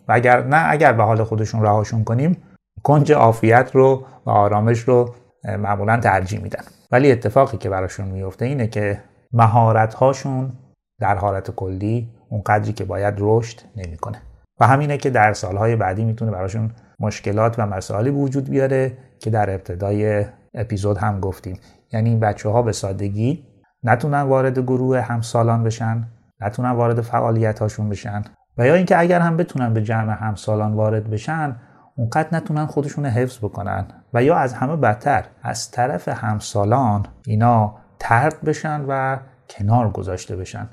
و 0.07 0.12
اگر 0.12 0.43
نه 0.43 0.69
اگر 0.69 0.93
به 0.93 1.03
حال 1.03 1.24
خودشون 1.24 1.62
رهاشون 1.62 2.03
کنیم 2.03 2.38
کنج 2.83 3.12
عافیت 3.12 3.71
رو 3.74 4.05
و 4.25 4.29
آرامش 4.29 4.79
رو 4.79 5.13
معمولا 5.43 5.98
ترجیح 5.98 6.41
میدن. 6.41 6.63
ولی 6.91 7.12
اتفاقی 7.12 7.57
که 7.57 7.69
براشون 7.69 8.07
میفته 8.07 8.45
اینه 8.45 8.67
که 8.67 9.00
مهارت 9.33 9.93
هاشون 9.93 10.51
در 11.00 11.15
حالت 11.15 11.51
کلی 11.51 12.09
اون 12.29 12.41
قدری 12.45 12.74
که 12.74 12.86
باید 12.86 13.13
رشد 13.17 13.59
نمی‌کنه. 13.75 14.21
و 14.59 14.67
همینه 14.67 14.98
که 14.98 15.09
در 15.09 15.33
سالهای 15.33 15.75
بعدی 15.75 16.05
می‌تونه 16.05 16.31
براشون 16.31 16.71
مشکلات 17.00 17.59
و 17.59 17.65
مسائلی 17.65 18.09
وجود 18.09 18.50
بیاره 18.50 18.98
که 19.19 19.29
در 19.29 19.50
ابتدای 19.50 20.25
اپیزود 20.53 20.98
هم 20.98 21.20
گفتیم. 21.20 21.60
یعنی 21.94 22.10
این 22.10 22.20
بچه 22.20 22.50
ها 22.50 22.62
به 22.62 22.72
سادگی 22.72 23.46
نتونن 23.84 24.22
وارد 24.22 24.60
گروه 24.60 25.01
همسالان 25.01 25.63
بشن 25.63 26.08
نتونن 26.41 26.72
وارد 26.72 27.01
فعالیت 27.01 27.60
هاشون 27.60 27.89
بشن 27.89 28.22
و 28.58 28.65
یا 28.65 28.74
اینکه 28.74 29.00
اگر 29.00 29.20
هم 29.20 29.38
بتونن 29.38 29.74
به 29.74 29.84
جمع 29.84 30.13
همسالان 30.13 30.74
وارد 30.74 31.10
بشن 31.10 31.56
اونقدر 31.96 32.27
نتونن 32.32 32.65
خودشون 32.65 33.06
حفظ 33.06 33.38
بکنن 33.38 33.88
و 34.13 34.24
یا 34.24 34.38
از 34.38 34.53
همه 34.53 34.75
بدتر 34.75 35.25
از 35.44 35.72
طرف 35.72 36.08
همسالان 36.08 37.06
اینا 37.25 37.75
ترد 38.00 38.41
بشن 38.41 38.86
و 38.88 39.18
کنار 39.50 39.89
گذاشته 39.89 40.36
بشن. 40.36 40.70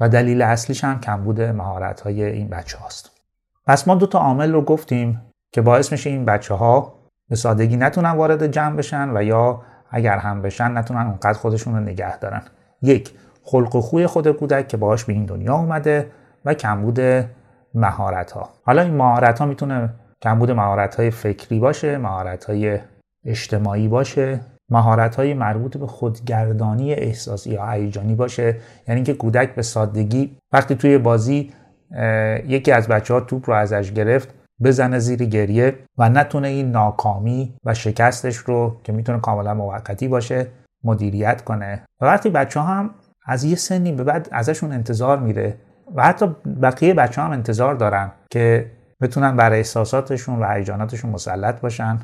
و 0.00 0.08
دلیل 0.08 0.42
اصلیش 0.42 0.84
هم 0.84 1.00
کمبود 1.00 1.40
مهارت 1.40 2.00
های 2.00 2.24
این 2.24 2.48
بچه 2.48 2.78
هاست 2.78 3.10
پس 3.66 3.88
ما 3.88 3.94
دو 3.94 4.06
تا 4.06 4.18
عامل 4.18 4.52
رو 4.52 4.62
گفتیم 4.62 5.20
که 5.52 5.62
باعث 5.62 5.92
میشه 5.92 6.10
این 6.10 6.24
بچه 6.24 6.54
ها 6.54 6.99
به 7.30 7.36
سادگی 7.36 7.76
نتونن 7.76 8.10
وارد 8.10 8.46
جمع 8.46 8.76
بشن 8.76 9.10
و 9.16 9.22
یا 9.22 9.62
اگر 9.90 10.18
هم 10.18 10.42
بشن 10.42 10.76
نتونن 10.78 11.06
اونقدر 11.06 11.38
خودشون 11.38 11.74
رو 11.74 11.80
نگه 11.80 12.18
دارن. 12.18 12.42
یک 12.82 13.10
خلق 13.42 13.76
و 13.76 13.80
خوی 13.80 14.06
خود 14.06 14.30
کودک 14.30 14.68
که 14.68 14.76
باهاش 14.76 15.04
به 15.04 15.12
این 15.12 15.24
دنیا 15.24 15.54
اومده 15.54 16.10
و 16.44 16.54
کمبود 16.54 17.00
مهارت 17.74 18.30
ها 18.30 18.48
حالا 18.62 18.82
این 18.82 18.94
مهارت 18.94 19.38
ها 19.38 19.46
می‌تونه 19.46 19.90
کمبود 20.22 20.50
مهارت 20.50 20.94
های 20.94 21.10
فکری 21.10 21.58
باشه 21.58 21.98
مهارت 21.98 22.44
های 22.44 22.78
اجتماعی 23.24 23.88
باشه 23.88 24.40
مهارت 24.70 25.16
های 25.16 25.34
مربوط 25.34 25.76
به 25.76 25.86
خودگردانی 25.86 26.94
احساسی 26.94 27.50
یا 27.50 27.70
هیجانی 27.70 28.14
باشه. 28.14 28.56
یعنی 28.88 28.98
اینکه 28.98 29.14
کودک 29.14 29.54
به 29.54 29.62
سادگی 29.62 30.36
وقتی 30.52 30.74
توی 30.74 30.98
بازی 30.98 31.52
یکی 32.46 32.72
از 32.72 32.88
بچه 32.88 33.14
ها 33.14 33.20
توپ 33.20 33.50
رو 33.50 33.56
ازش 33.56 33.92
گرفت 33.92 34.34
بزنه 34.64 34.98
زیر 34.98 35.24
گریه 35.24 35.78
و 35.98 36.08
نتونه 36.08 36.48
این 36.48 36.70
ناکامی 36.70 37.54
و 37.64 37.74
شکستش 37.74 38.36
رو 38.36 38.76
که 38.84 38.92
می‌تونه 38.92 39.20
کاملا 39.20 39.54
موقتی 39.54 40.08
باشه 40.08 40.46
مدیریت 40.84 41.44
کنه. 41.44 41.82
و 42.00 42.04
وقتی 42.04 42.30
بچه 42.30 42.60
هم 42.60 42.90
از 43.26 43.44
یه 43.44 43.56
سنی 43.56 43.92
به 43.92 44.04
بعد 44.04 44.28
ازشون 44.32 44.72
انتظار 44.72 45.18
میره 45.18 45.56
و 45.94 46.04
حتی 46.04 46.36
بقیه 46.62 46.94
بچه 46.94 47.22
هم 47.22 47.30
انتظار 47.30 47.74
دارن 47.74 48.12
که 48.30 48.70
بتونن 49.00 49.36
برای 49.36 49.58
احساساتشون 49.58 50.38
و 50.38 50.48
هیجاناتشون 50.54 51.10
مسلط 51.10 51.60
باشن 51.60 52.00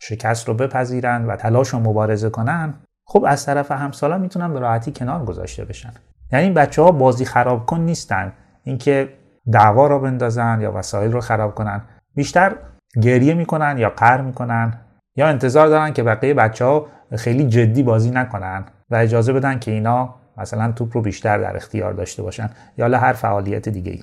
شکست 0.00 0.48
رو 0.48 0.54
بپذیرن 0.54 1.26
و 1.26 1.36
تلاش 1.36 1.68
رو 1.68 1.78
مبارزه 1.78 2.30
کنن 2.30 2.74
خب 3.06 3.24
از 3.28 3.46
طرف 3.46 3.70
همسالان 3.70 4.20
می‌تونن 4.20 4.52
به 4.52 4.60
راحتی 4.60 4.92
کنار 4.92 5.24
گذاشته 5.24 5.64
بشن. 5.64 5.92
یعنی 6.32 6.50
بچه 6.50 6.82
ها 6.82 6.92
بازی 6.92 7.24
خراب 7.24 7.66
کن 7.66 7.80
نیستن. 7.80 8.32
اینکه 8.62 9.08
دعوا 9.52 9.86
رو 9.86 9.98
بندازن 9.98 10.58
یا 10.60 10.72
وسایل 10.72 11.12
رو 11.12 11.20
خراب 11.20 11.54
کنن 11.54 11.82
بیشتر 12.14 12.56
گریه 13.02 13.34
می‌کنن 13.34 13.78
یا 13.78 13.88
قهر 13.88 14.20
می‌کنن 14.20 14.80
یا 15.16 15.28
انتظار 15.28 15.68
دارن 15.68 15.92
که 15.92 16.02
بقیه 16.02 16.34
بچه 16.34 16.64
ها 16.64 16.86
خیلی 17.16 17.44
جدی 17.48 17.82
بازی 17.82 18.10
نکنن 18.10 18.64
و 18.90 18.96
اجازه 18.96 19.32
بدن 19.32 19.58
که 19.58 19.70
اینا 19.70 20.14
مثلا 20.36 20.72
توپ 20.72 20.96
رو 20.96 21.02
بیشتر 21.02 21.38
در 21.38 21.56
اختیار 21.56 21.92
داشته 21.92 22.22
باشن 22.22 22.50
یا 22.78 22.98
هر 22.98 23.12
فعالیت 23.12 23.68
دیگه 23.68 23.92
ای. 23.92 24.02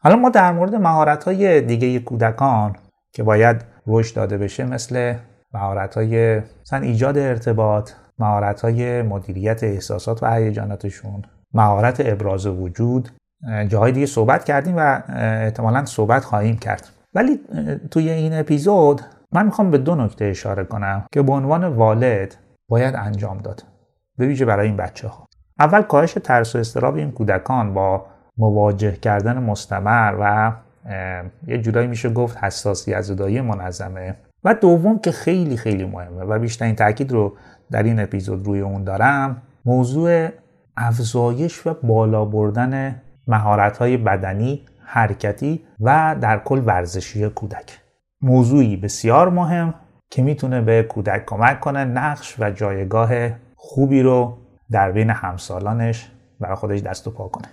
حالا 0.00 0.16
ما 0.16 0.28
در 0.28 0.52
مورد 0.52 0.74
مهارت 0.74 1.24
های 1.24 1.60
دیگه 1.60 1.98
کودکان 1.98 2.76
که 3.12 3.22
باید 3.22 3.64
رشد 3.86 4.16
داده 4.16 4.38
بشه 4.38 4.64
مثل 4.64 5.14
مهارت 5.54 5.94
های 5.94 6.40
مثلا 6.62 6.80
ایجاد 6.80 7.18
ارتباط 7.18 7.90
مهارت 8.18 8.60
های 8.60 9.02
مدیریت 9.02 9.64
احساسات 9.64 10.22
و 10.22 10.34
هیجاناتشون 10.34 11.22
مهارت 11.54 12.02
ابراز 12.04 12.46
وجود 12.46 13.08
جاهای 13.68 13.92
دیگه 13.92 14.06
صحبت 14.06 14.44
کردیم 14.44 14.74
و 14.76 15.00
احتمالا 15.16 15.84
صحبت 15.84 16.24
خواهیم 16.24 16.56
کرد. 16.56 16.88
ولی 17.14 17.40
توی 17.90 18.10
این 18.10 18.34
اپیزود 18.34 19.00
من 19.32 19.46
می‌خوام 19.46 19.70
به 19.70 19.78
دو 19.78 19.94
نکته 19.94 20.24
اشاره 20.24 20.64
کنم 20.64 21.04
که 21.12 21.22
به 21.22 21.32
عنوان 21.32 21.64
والد 21.64 22.36
باید 22.68 22.94
انجام 22.94 23.38
داد. 23.38 23.64
به 24.18 24.26
ویژه 24.26 24.44
برای 24.44 24.66
این 24.66 24.76
بچه 24.76 25.08
ها 25.08 25.28
اول 25.58 25.82
کاهش 25.82 26.12
ترس 26.12 26.56
و 26.56 26.58
استراب 26.58 26.96
این 26.96 27.10
کودکان 27.10 27.74
با 27.74 28.06
مواجه 28.36 28.92
کردن 28.92 29.38
مستمر 29.38 30.14
و 30.20 30.52
یه 31.46 31.58
جورایی 31.58 31.86
میشه 31.86 32.10
گفت 32.10 32.36
حساسیت 32.36 33.00
زدایی 33.00 33.40
منظمه. 33.40 34.16
و 34.44 34.54
دوم 34.54 34.98
که 34.98 35.12
خیلی 35.12 35.56
خیلی 35.56 35.84
مهمه 35.84 36.24
و 36.24 36.38
بیشترین 36.38 36.74
تاکید 36.74 37.12
رو 37.12 37.32
در 37.70 37.82
این 37.82 38.00
اپیزود 38.00 38.46
روی 38.46 38.60
اون 38.60 38.84
دارم 38.84 39.42
موضوع 39.64 40.28
افزایش 40.76 41.66
و 41.66 41.74
بالا 41.82 42.24
بردن 42.24 43.02
مهارت 43.26 43.82
بدنی 43.82 44.64
حرکتی 44.84 45.64
و 45.80 46.16
در 46.20 46.38
کل 46.38 46.62
ورزشی 46.66 47.28
کودک. 47.28 47.78
موضوعی 48.22 48.76
بسیار 48.76 49.28
مهم 49.28 49.74
که 50.10 50.22
می‌تونه 50.22 50.60
به 50.60 50.82
کودک 50.82 51.24
کمک 51.26 51.60
کنه 51.60 51.84
نقش 51.84 52.36
و 52.38 52.50
جایگاه 52.50 53.10
خوبی 53.56 54.02
رو 54.02 54.38
در 54.70 54.92
بین 54.92 55.10
همسالانش 55.10 56.10
برای 56.40 56.56
خودش 56.56 56.80
دست 56.80 57.06
و 57.06 57.10
پا 57.10 57.28
کنه. 57.28 57.48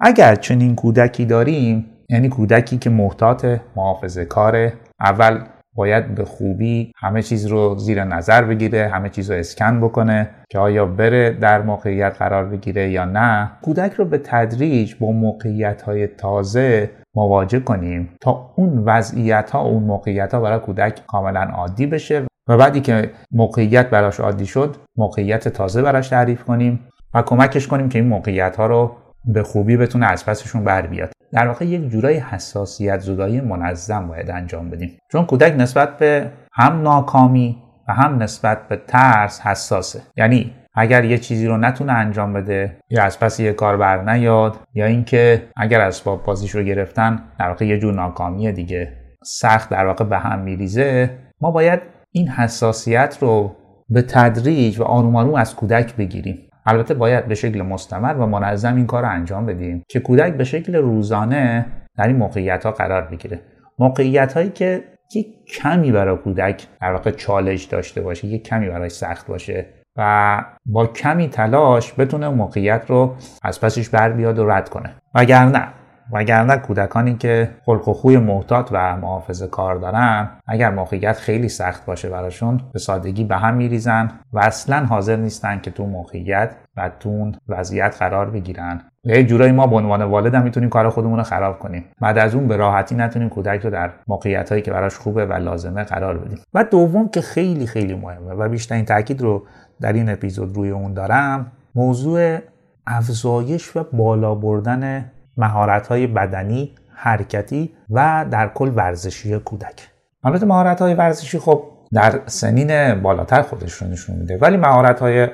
اگر 0.00 0.34
چنین 0.34 0.74
کودکی 0.74 1.24
داریم 1.24 1.86
یعنی 2.08 2.28
کودکی 2.28 2.78
که 2.78 2.90
محتاط 2.90 3.46
محافظه 3.76 4.24
کاره 4.24 4.72
اول 5.00 5.44
باید 5.74 6.14
به 6.14 6.24
خوبی 6.24 6.92
همه 6.96 7.22
چیز 7.22 7.46
رو 7.46 7.78
زیر 7.78 8.04
نظر 8.04 8.42
بگیره 8.42 8.88
همه 8.88 9.08
چیز 9.08 9.30
رو 9.30 9.36
اسکن 9.36 9.80
بکنه 9.80 10.30
که 10.50 10.58
آیا 10.58 10.86
بره 10.86 11.30
در 11.30 11.62
موقعیت 11.62 12.16
قرار 12.18 12.44
بگیره 12.44 12.90
یا 12.90 13.04
نه. 13.04 13.50
کودک 13.62 13.92
رو 13.92 14.04
به 14.04 14.18
تدریج 14.18 14.94
با 14.94 15.12
موقعیت 15.12 15.82
های 15.82 16.06
تازه 16.06 16.90
مواجه 17.14 17.60
کنیم 17.60 18.08
تا 18.20 18.52
اون 18.56 18.78
وضعیت 18.78 19.50
ها 19.50 19.62
اون 19.62 19.82
موقعیت 19.82 20.34
ها 20.34 20.40
برای 20.40 20.58
کودک 20.58 21.06
کاملا 21.06 21.40
عادی 21.40 21.86
بشه. 21.86 22.22
و 22.48 22.56
بعدی 22.56 22.80
که 22.80 23.10
موقعیت 23.32 23.90
براش 23.90 24.20
عادی 24.20 24.46
شد 24.46 24.76
موقعیت 24.96 25.48
تازه 25.48 25.82
براش 25.82 26.08
تعریف 26.08 26.44
کنیم 26.44 26.88
و 27.14 27.22
کمکش 27.22 27.68
کنیم 27.68 27.88
که 27.88 27.98
این 27.98 28.08
موقعیت 28.08 28.56
ها 28.56 28.66
رو 28.66 28.96
به 29.24 29.42
خوبی 29.42 29.76
بتونه 29.76 30.06
از 30.06 30.26
پسشون 30.26 30.64
بر 30.64 30.86
بیاد. 30.86 31.13
در 31.34 31.48
واقع 31.48 31.64
یک 31.64 31.88
جورای 31.88 32.16
حساسیت 32.16 33.00
زدایی 33.00 33.40
منظم 33.40 34.08
باید 34.08 34.30
انجام 34.30 34.70
بدیم. 34.70 34.98
چون 35.12 35.26
کودک 35.26 35.54
نسبت 35.58 35.98
به 35.98 36.30
هم 36.52 36.82
ناکامی 36.82 37.62
و 37.88 37.92
هم 37.92 38.22
نسبت 38.22 38.68
به 38.68 38.76
ترس 38.76 39.40
حساسه. 39.40 40.02
یعنی 40.16 40.52
اگر 40.74 41.04
یه 41.04 41.18
چیزی 41.18 41.46
رو 41.46 41.56
نتونه 41.56 41.92
انجام 41.92 42.32
بده 42.32 42.76
یا 42.90 43.02
از 43.02 43.20
پس 43.20 43.40
یه 43.40 43.52
کار 43.52 43.76
بر 43.76 44.12
نیاد 44.12 44.56
یا 44.74 44.86
اینکه 44.86 45.48
اگر 45.56 45.80
اسباب 45.80 46.24
بازیش 46.24 46.50
رو 46.50 46.62
گرفتن 46.62 47.22
در 47.38 47.48
واقع 47.48 47.66
یه 47.66 47.78
جور 47.78 47.94
ناکامی 47.94 48.52
دیگه. 48.52 48.92
سخت 49.24 49.70
در 49.70 49.86
واقع 49.86 50.04
به 50.04 50.18
هم 50.18 50.38
میریزه. 50.38 51.10
ما 51.40 51.50
باید 51.50 51.80
این 52.12 52.28
حساسیت 52.28 53.18
رو 53.20 53.56
به 53.88 54.02
تدریج 54.02 54.80
و 54.80 54.84
آروم 54.84 55.16
آروم 55.16 55.34
از 55.34 55.56
کودک 55.56 55.96
بگیریم. 55.96 56.38
البته 56.66 56.94
باید 56.94 57.26
به 57.26 57.34
شکل 57.34 57.62
مستمر 57.62 58.14
و 58.14 58.26
منظم 58.26 58.76
این 58.76 58.86
کار 58.86 59.02
رو 59.02 59.10
انجام 59.10 59.46
بدیم 59.46 59.84
که 59.88 60.00
کودک 60.00 60.32
به 60.32 60.44
شکل 60.44 60.76
روزانه 60.76 61.66
در 61.96 62.06
این 62.06 62.16
موقعیت 62.16 62.66
ها 62.66 62.72
قرار 62.72 63.02
بگیره. 63.02 63.40
موقعیت 63.78 64.32
هایی 64.32 64.50
که 64.50 64.84
یک 65.14 65.26
کمی 65.46 65.92
برای 65.92 66.16
کودک 66.16 66.66
در 66.80 66.92
واقع 66.92 67.10
چالش 67.10 67.64
داشته 67.64 68.00
باشه 68.00 68.26
یک 68.26 68.44
کمی 68.44 68.68
برای 68.68 68.88
سخت 68.88 69.26
باشه 69.26 69.66
و 69.96 70.44
با 70.66 70.86
کمی 70.86 71.28
تلاش 71.28 71.92
بتونه 71.98 72.28
موقعیت 72.28 72.84
رو 72.88 73.14
از 73.42 73.60
پسش 73.60 73.88
بر 73.88 74.12
بیاد 74.12 74.38
و 74.38 74.50
رد 74.50 74.68
کنه. 74.68 74.94
وگرنه 75.14 75.68
وگرنه 76.12 76.56
کودکانی 76.56 77.14
که 77.14 77.50
خلق 77.64 77.88
و 77.88 77.92
خوی 77.92 78.18
محتاط 78.18 78.68
و 78.72 78.96
محافظه 78.96 79.46
کار 79.46 79.76
دارن 79.76 80.28
اگر 80.46 80.70
موقعیت 80.70 81.18
خیلی 81.18 81.48
سخت 81.48 81.86
باشه 81.86 82.08
براشون 82.08 82.60
به 82.72 82.78
سادگی 82.78 83.24
به 83.24 83.36
هم 83.36 83.54
میریزن 83.54 84.10
و 84.32 84.38
اصلا 84.38 84.86
حاضر 84.86 85.16
نیستن 85.16 85.60
که 85.60 85.70
تو 85.70 85.86
موقعیت 85.86 86.50
و 86.76 86.90
تو 87.00 87.32
وضعیت 87.48 87.96
قرار 87.98 88.30
بگیرن. 88.30 88.80
یه 89.04 89.24
جورایی 89.24 89.52
ما 89.52 89.66
به 89.66 89.76
عنوان 89.76 90.02
والد 90.02 90.34
هم 90.34 90.42
می‌تونیم 90.42 90.68
کار 90.68 90.90
خودمون 90.90 91.18
رو 91.18 91.24
خراب 91.24 91.58
کنیم. 91.58 91.84
بعد 92.00 92.18
از 92.18 92.34
اون 92.34 92.48
به 92.48 92.56
راحتی 92.56 92.94
نتونیم 92.94 93.28
کودک 93.28 93.60
رو 93.60 93.70
در 93.70 93.90
موقعیت 94.06 94.50
هایی 94.50 94.62
که 94.62 94.70
براش 94.70 94.96
خوبه 94.96 95.26
و 95.26 95.32
لازمه 95.32 95.84
قرار 95.84 96.18
بدیم. 96.18 96.38
و 96.54 96.64
دوم 96.64 97.08
که 97.08 97.20
خیلی 97.20 97.66
خیلی 97.66 97.94
مهمه 97.94 98.32
و 98.32 98.48
بیشترین 98.48 98.84
تاکید 98.84 99.22
رو 99.22 99.46
در 99.80 99.92
این 99.92 100.08
اپیزود 100.08 100.56
روی 100.56 100.70
اون 100.70 100.94
دارم 100.94 101.52
موضوع 101.74 102.38
افزایش 102.86 103.76
و 103.76 103.84
بالا 103.92 104.34
بردن 104.34 105.10
مهارت 105.36 105.86
های 105.86 106.06
بدنی 106.06 106.74
حرکتی 106.94 107.74
و 107.90 108.26
در 108.30 108.48
کل 108.48 108.72
ورزشی 108.74 109.38
کودک. 109.38 109.88
البته 110.24 110.46
مهارت 110.46 110.82
های 110.82 110.94
ورزشی 110.94 111.38
خب 111.38 111.64
در 111.92 112.20
سنین 112.26 113.02
بالاتر 113.02 113.42
خودش 113.42 113.72
رو 113.72 113.86
نشون 113.86 114.16
میده 114.16 114.38
ولی 114.38 114.56
مهارت 114.56 115.00
های 115.00 115.28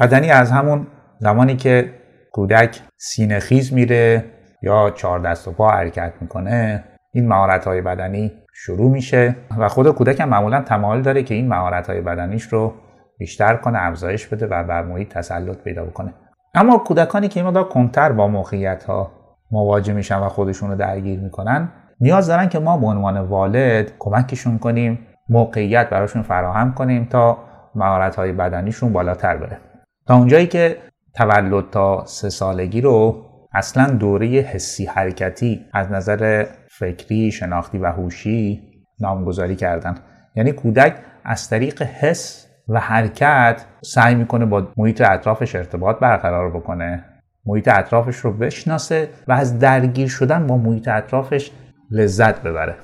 بدنی 0.00 0.30
از 0.30 0.50
همون 0.50 0.86
زمانی 1.18 1.56
که 1.56 1.92
کودک 2.32 2.80
سینه 2.96 3.38
خیز 3.38 3.72
میره 3.72 4.24
یا 4.62 4.90
چهار 4.90 5.18
دست 5.18 5.48
و 5.48 5.52
پا 5.52 5.70
حرکت 5.70 6.12
می‌کنه 6.20 6.84
این 7.12 7.28
مهارت 7.28 7.64
های 7.64 7.80
بدنی 7.80 8.32
شروع 8.54 8.90
میشه 8.90 9.36
و 9.58 9.68
خود 9.68 9.90
کودک 9.90 10.20
هم 10.20 10.28
معمولا 10.28 10.62
تمایل 10.62 11.02
داره 11.02 11.22
که 11.22 11.34
این 11.34 11.48
مهارت 11.48 11.86
های 11.86 12.00
بدنیش 12.00 12.42
رو 12.42 12.74
بیشتر 13.18 13.56
کنه 13.56 13.78
افزایش 13.82 14.26
بده 14.26 14.46
و 14.46 14.64
بر 14.64 14.82
محیط 14.82 15.08
تسلط 15.08 15.56
پیدا 15.56 15.84
بکنه. 15.84 16.14
اما 16.54 16.78
کودکانی 16.78 17.28
که 17.28 17.40
این 17.40 17.46
مقدار 17.46 17.68
کنتر 17.68 18.12
با 18.12 18.28
موقعیت 18.28 18.84
ها 18.84 19.12
مواجه 19.50 19.92
میشن 19.92 20.18
و 20.18 20.28
خودشون 20.28 20.70
رو 20.70 20.76
درگیر 20.76 21.20
می‌کنن. 21.20 21.68
نیاز 22.00 22.26
دارن 22.26 22.48
که 22.48 22.58
ما 22.58 22.76
به 22.76 22.86
عنوان 22.86 23.20
والد 23.20 23.92
کمکشون 23.98 24.58
کنیم 24.58 24.98
موقعیت 25.28 25.90
براشون 25.90 26.22
فراهم 26.22 26.74
کنیم 26.74 27.04
تا 27.04 27.38
مهارت 27.74 28.16
های 28.16 28.32
بدنیشون 28.32 28.92
بالاتر 28.92 29.36
بره. 29.36 29.58
تا 30.06 30.16
اونجایی 30.16 30.46
که 30.46 30.78
تولد 31.14 31.70
تا 31.70 32.04
سه 32.06 32.28
سالگی 32.28 32.80
رو 32.80 33.22
اصلا 33.52 33.86
دوره 33.86 34.26
حسی 34.26 34.86
حرکتی 34.86 35.64
از 35.72 35.92
نظر 35.92 36.46
فکری، 36.78 37.32
شناختی 37.32 37.78
و 37.78 37.86
هوشی 37.86 38.62
نامگذاری 39.00 39.56
کردن. 39.56 39.94
یعنی 40.34 40.52
کودک 40.52 40.94
از 41.24 41.48
طریق 41.48 41.82
حس 41.82 42.46
و 42.68 42.80
حرکت 42.80 43.64
سعی 43.82 44.14
می‌کنه 44.14 44.46
با 44.46 44.68
محیط 44.76 45.00
اطرافش 45.00 45.54
ارتباط 45.54 45.98
برقرار 45.98 46.50
بکنه. 46.50 47.04
محیط 47.46 47.68
اطرافش 47.68 48.16
رو 48.16 48.32
بشناسه 48.32 49.08
و 49.28 49.32
از 49.32 49.58
درگیر 49.58 50.08
شدن 50.08 50.46
با 50.46 50.56
محیط 50.56 50.88
اطرافش 50.88 51.50
لذت 51.90 52.42
ببره. 52.42 52.74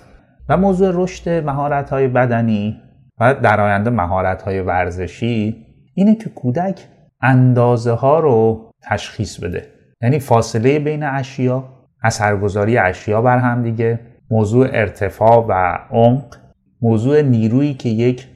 و 0.49 0.57
موضوع 0.57 0.90
رشد 0.95 1.45
مهارت 1.45 1.90
های 1.90 2.09
بدنی 2.09 2.81
و 3.21 3.35
در 3.35 3.61
آینده 3.61 3.90
مهارت 3.90 4.42
های 4.42 4.61
ورزشی 4.61 5.66
اینه 5.95 6.14
که 6.14 6.31
کودک 6.31 6.81
اندازه 7.21 7.92
ها 7.92 8.21
رو 8.21 8.71
تشخیص 8.83 9.40
بده. 9.40 9.66
یعنی 10.02 10.19
فاصله 10.19 10.78
بین 10.78 11.02
اشیا 11.02 11.64
اثرگذاری 12.02 12.78
اشیا 12.78 13.23
بر 13.23 13.38
هم 13.38 13.62
دیگه 13.62 14.00
موضوع 14.31 14.66
ارتفاع 14.73 15.47
و 15.49 15.78
عمق 15.90 16.37
موضوع 16.83 17.23
نیرویی 17.23 17.75
که 17.75 17.88
یک 17.88 18.26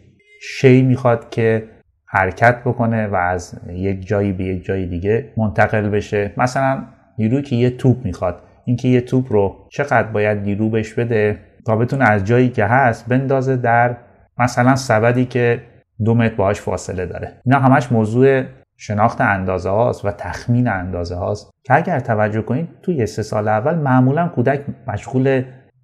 شی 0.43 0.83
می‌خواد 0.83 1.31
که 1.31 1.69
حرکت 2.17 2.57
بکنه 2.65 3.07
و 3.07 3.15
از 3.15 3.61
یک 3.69 4.07
جایی 4.07 4.33
به 4.33 4.45
یک 4.45 4.65
جای 4.65 4.87
دیگه 4.87 5.33
منتقل 5.37 5.89
بشه. 5.89 6.33
مثلا 6.37 6.83
نیرویی 7.19 7.43
که 7.43 7.57
یه 7.57 7.71
توپ 7.71 8.05
می‌خواد 8.05 8.43
اینکه 8.65 8.89
یه 8.89 9.01
توپ 9.01 9.33
رو 9.33 9.57
چقدر 9.71 10.03
باید 10.03 10.39
نیرو 10.39 10.71
بهش 10.71 10.95
بده 10.95 11.39
تا 11.67 11.77
بتونه 11.77 12.05
از 12.05 12.25
جایی 12.25 12.49
که 12.49 12.65
هست 12.65 13.09
بندازه 13.09 13.57
در 13.57 13.97
مثلا 14.39 14.77
سبدی 14.77 15.25
که 15.25 15.63
دو 16.05 16.15
متر 16.15 16.35
باهاش 16.35 16.61
فاصله 16.61 17.07
داره. 17.07 17.33
اینا 17.45 17.59
همش 17.59 17.93
موضوع 17.93 18.43
شناخت 18.77 19.21
اندازه 19.21 19.71
هاست 19.71 20.05
و 20.05 20.11
تخمین 20.11 20.69
اندازه 20.69 21.15
هاست. 21.15 21.51
که 21.65 21.75
اگر 21.75 22.01
توجه 22.01 22.43
کنید 22.43 22.69
توی 22.83 23.07
سه 23.07 23.23
سال 23.23 23.49
اول 23.49 23.75
معمولا 23.75 24.29
کودک 24.29 24.61
مشغول 24.87 25.43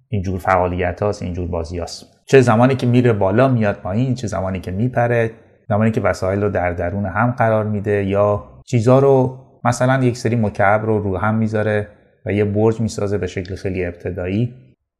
اینجور 0.09 0.39
فعالیت 0.39 1.03
هاست 1.03 1.21
اینجور 1.21 1.47
بازی 1.47 1.79
هاست. 1.79 2.05
چه 2.25 2.41
زمانی 2.41 2.75
که 2.75 2.87
میره 2.87 3.13
بالا 3.13 3.47
میاد 3.47 3.75
پایین 3.75 4.13
چه 4.13 4.27
زمانی 4.27 4.59
که 4.59 4.71
میپره. 4.71 5.31
زمانی 5.73 5.91
که 5.91 6.01
وسایل 6.01 6.43
رو 6.43 6.49
در 6.49 6.71
درون 6.71 7.05
هم 7.05 7.31
قرار 7.31 7.63
میده 7.65 8.03
یا 8.03 8.43
چیزا 8.65 8.99
رو 8.99 9.37
مثلا 9.63 10.03
یک 10.03 10.17
سری 10.17 10.35
مکعب 10.35 10.85
رو 10.85 10.99
رو 10.99 11.17
هم 11.17 11.35
می‌ذاره 11.35 11.87
و 12.25 12.31
یه 12.31 12.45
برج 12.45 12.81
می‌سازه 12.81 13.17
به 13.17 13.27
شکل 13.27 13.55
خیلی 13.55 13.85
ابتدایی 13.85 14.53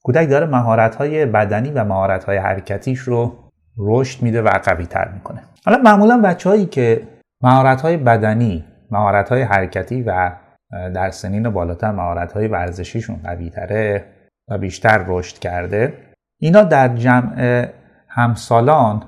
کودک 0.03 0.29
داره 0.29 0.45
مهارت 0.45 0.95
های 0.95 1.25
بدنی 1.25 1.71
و 1.71 1.83
مهارت 1.83 2.23
های 2.23 2.37
حرکتیش 2.37 2.99
رو 2.99 3.33
رشد 3.77 4.21
میده 4.21 4.41
و 4.41 4.49
قوی 4.63 4.85
تر 4.85 5.09
می‌کنه. 5.13 5.41
حالا 5.65 5.77
معمولا 5.77 6.21
بچههایی 6.21 6.65
که 6.65 7.01
مهارت 7.41 7.81
های 7.81 7.97
بدنی 7.97 8.65
مهارت 8.91 9.29
های 9.29 9.41
حرکتی 9.41 10.01
و 10.01 10.31
در 10.71 11.09
سنین 11.09 11.49
بالاتر 11.49 11.91
مهارت 11.91 12.33
های 12.33 12.47
ورزشیشون 12.47 13.15
قوی 13.23 13.49
تره 13.49 14.05
و 14.49 14.57
بیشتر 14.57 15.05
رشد 15.07 15.39
کرده 15.39 15.93
اینا 16.39 16.63
در 16.63 16.87
جمع 16.87 17.67
همسالان 18.07 19.03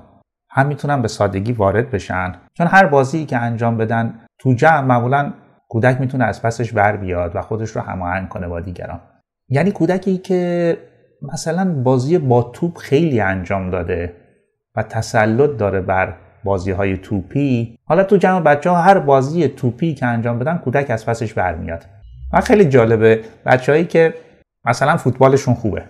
هم 0.56 0.66
می‌تونن 0.66 1.02
به 1.02 1.08
سادگی 1.08 1.52
وارد 1.52 1.90
بشن. 1.90 2.34
چون 2.54 2.66
هر 2.66 2.86
بازی 2.86 3.26
که 3.26 3.36
انجام 3.36 3.76
بدن 3.76 4.14
تو 4.38 4.52
جمع 4.52 4.80
معمولا 4.80 5.32
کودک 5.68 6.00
می‌تونه 6.00 6.24
از 6.24 6.42
پسش 6.42 6.72
بر 6.72 6.96
بیاد 6.96 7.36
و 7.36 7.40
خودش 7.40 7.70
رو 7.70 7.82
هماهنگ 7.82 8.28
کنه 8.28 8.48
با 8.48 8.60
دیگران. 8.60 9.00
یعنی 9.48 9.70
کودکی 9.70 10.18
که 10.18 10.76
مثلا 11.32 11.82
بازی 11.82 12.18
با 12.18 12.42
توپ 12.42 12.78
خیلی 12.78 13.20
انجام 13.20 13.70
داده 13.70 14.12
و 14.76 14.82
تسلط 14.82 15.56
داره 15.56 15.80
بر 15.80 16.14
بازی 16.44 16.70
های 16.70 16.96
توپی 16.96 17.78
حالا 17.84 18.04
تو 18.04 18.16
جمع 18.16 18.40
بچه 18.40 18.70
ها 18.70 18.76
هر 18.76 18.98
بازی 18.98 19.48
توپی 19.48 19.94
که 19.94 20.06
انجام 20.06 20.38
بدن 20.38 20.58
کودک 20.58 20.90
از 20.90 21.06
پسش 21.06 21.34
برمیاد. 21.34 21.84
و 22.32 22.40
خیلی 22.40 22.64
جالبه 22.64 23.20
بچههایی 23.46 23.84
که 23.84 24.14
مثلا 24.64 24.96
فوتبالشون 24.96 25.54
خوبه. 25.54 25.82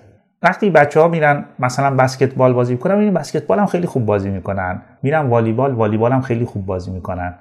وقتی 0.43 0.71
بچه 0.71 1.01
ها 1.01 1.09
میرن 1.09 1.45
مثلا 1.59 1.97
بسکتبال 1.97 2.53
بازی 2.53 2.73
می‌کنن 2.73 2.95
این 2.95 3.15
بسکتبال 3.15 3.59
هم 3.59 3.67
خیلی 3.67 3.87
خوب 3.87 4.07
بازی 4.07 4.31
می‌کنن. 4.31 4.83
میرن 5.03 5.27
والیبال 5.27 5.73
والیبال 5.73 6.13
هم 6.13 6.21
خیلی 6.21 6.45
خوب 6.45 6.67
بازی 6.67 6.91
می‌کنن. 6.91 7.35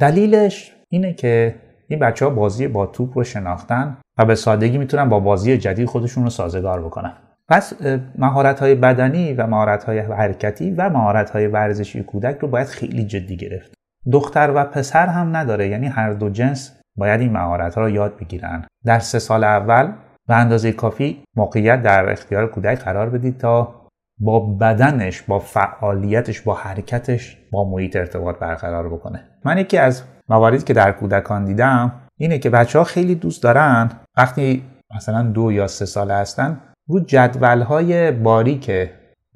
دلیلش 0.00 0.72
اینه 0.88 1.12
که 1.14 1.54
این 1.88 1.98
بچه 1.98 2.24
ها 2.24 2.30
بازی 2.30 2.68
با 2.68 2.86
توپ 2.86 3.18
رو 3.18 3.24
شناختن 3.24 3.96
و 4.18 4.24
به 4.24 4.34
سادگی 4.34 4.78
می‌تونن 4.78 5.08
با 5.08 5.20
بازی 5.20 5.58
جدید 5.58 5.88
خودشون 5.88 6.24
رو 6.24 6.30
سازگار 6.30 6.82
بکنن. 6.82 7.12
پس 7.48 7.72
مهارت 8.18 8.60
های 8.60 8.74
بدنی 8.74 9.32
و 9.32 9.46
مهارت 9.46 9.84
های 9.84 9.98
حرکتی 9.98 10.70
و 10.70 10.90
مهارت 10.90 11.30
های 11.30 11.46
ورزشی 11.46 12.02
کودک 12.02 12.38
رو 12.38 12.48
باید 12.48 12.66
خیلی 12.66 13.04
جدی 13.04 13.36
گرفت. 13.36 13.74
دختر 14.12 14.52
و 14.54 14.64
پسر 14.64 15.06
هم 15.06 15.36
نداره 15.36 15.68
یعنی 15.68 15.86
هر 15.86 16.12
دو 16.12 16.30
جنس 16.30 16.80
باید 16.96 17.20
این 17.20 17.32
مهارت 17.32 17.74
ها 17.74 17.80
رو 17.80 17.90
یاد 17.90 18.16
بگیرن. 18.16 18.64
در 18.84 18.98
سه 18.98 19.18
سال 19.18 19.44
اول 19.44 19.92
به 20.30 20.36
اندازه 20.36 20.72
کافی 20.72 21.22
موقعیت 21.36 21.82
در 21.82 22.10
اختیار 22.10 22.46
کودک 22.46 22.78
قرار 22.78 23.10
بدید 23.10 23.38
تا 23.38 23.74
با 24.18 24.40
بدنش 24.40 25.22
با 25.22 25.38
فعالیتش 25.38 26.40
با 26.40 26.54
حرکتش 26.54 27.36
با 27.52 27.70
محیط 27.70 27.96
ارتباط 27.96 28.38
برقرار 28.38 28.88
بکنه. 28.88 29.24
من 29.44 29.58
یکی 29.58 29.78
از 29.78 30.02
مواردی 30.28 30.58
که 30.58 30.72
در 30.74 30.92
کودکان 30.92 31.44
دیدم 31.44 31.92
اینه 32.16 32.38
که 32.38 32.50
بچه 32.50 32.78
ها 32.78 32.84
خیلی 32.84 33.14
دوست 33.14 33.42
دارن 33.42 33.90
وقتی 34.16 34.64
مثلا 34.96 35.22
دو 35.22 35.52
یا 35.52 35.66
سه 35.66 35.86
ساله 35.86 36.14
هستن 36.14 36.60
رو 36.88 37.00
جدول 37.00 37.60
های 37.60 38.10
باریک 38.10 38.70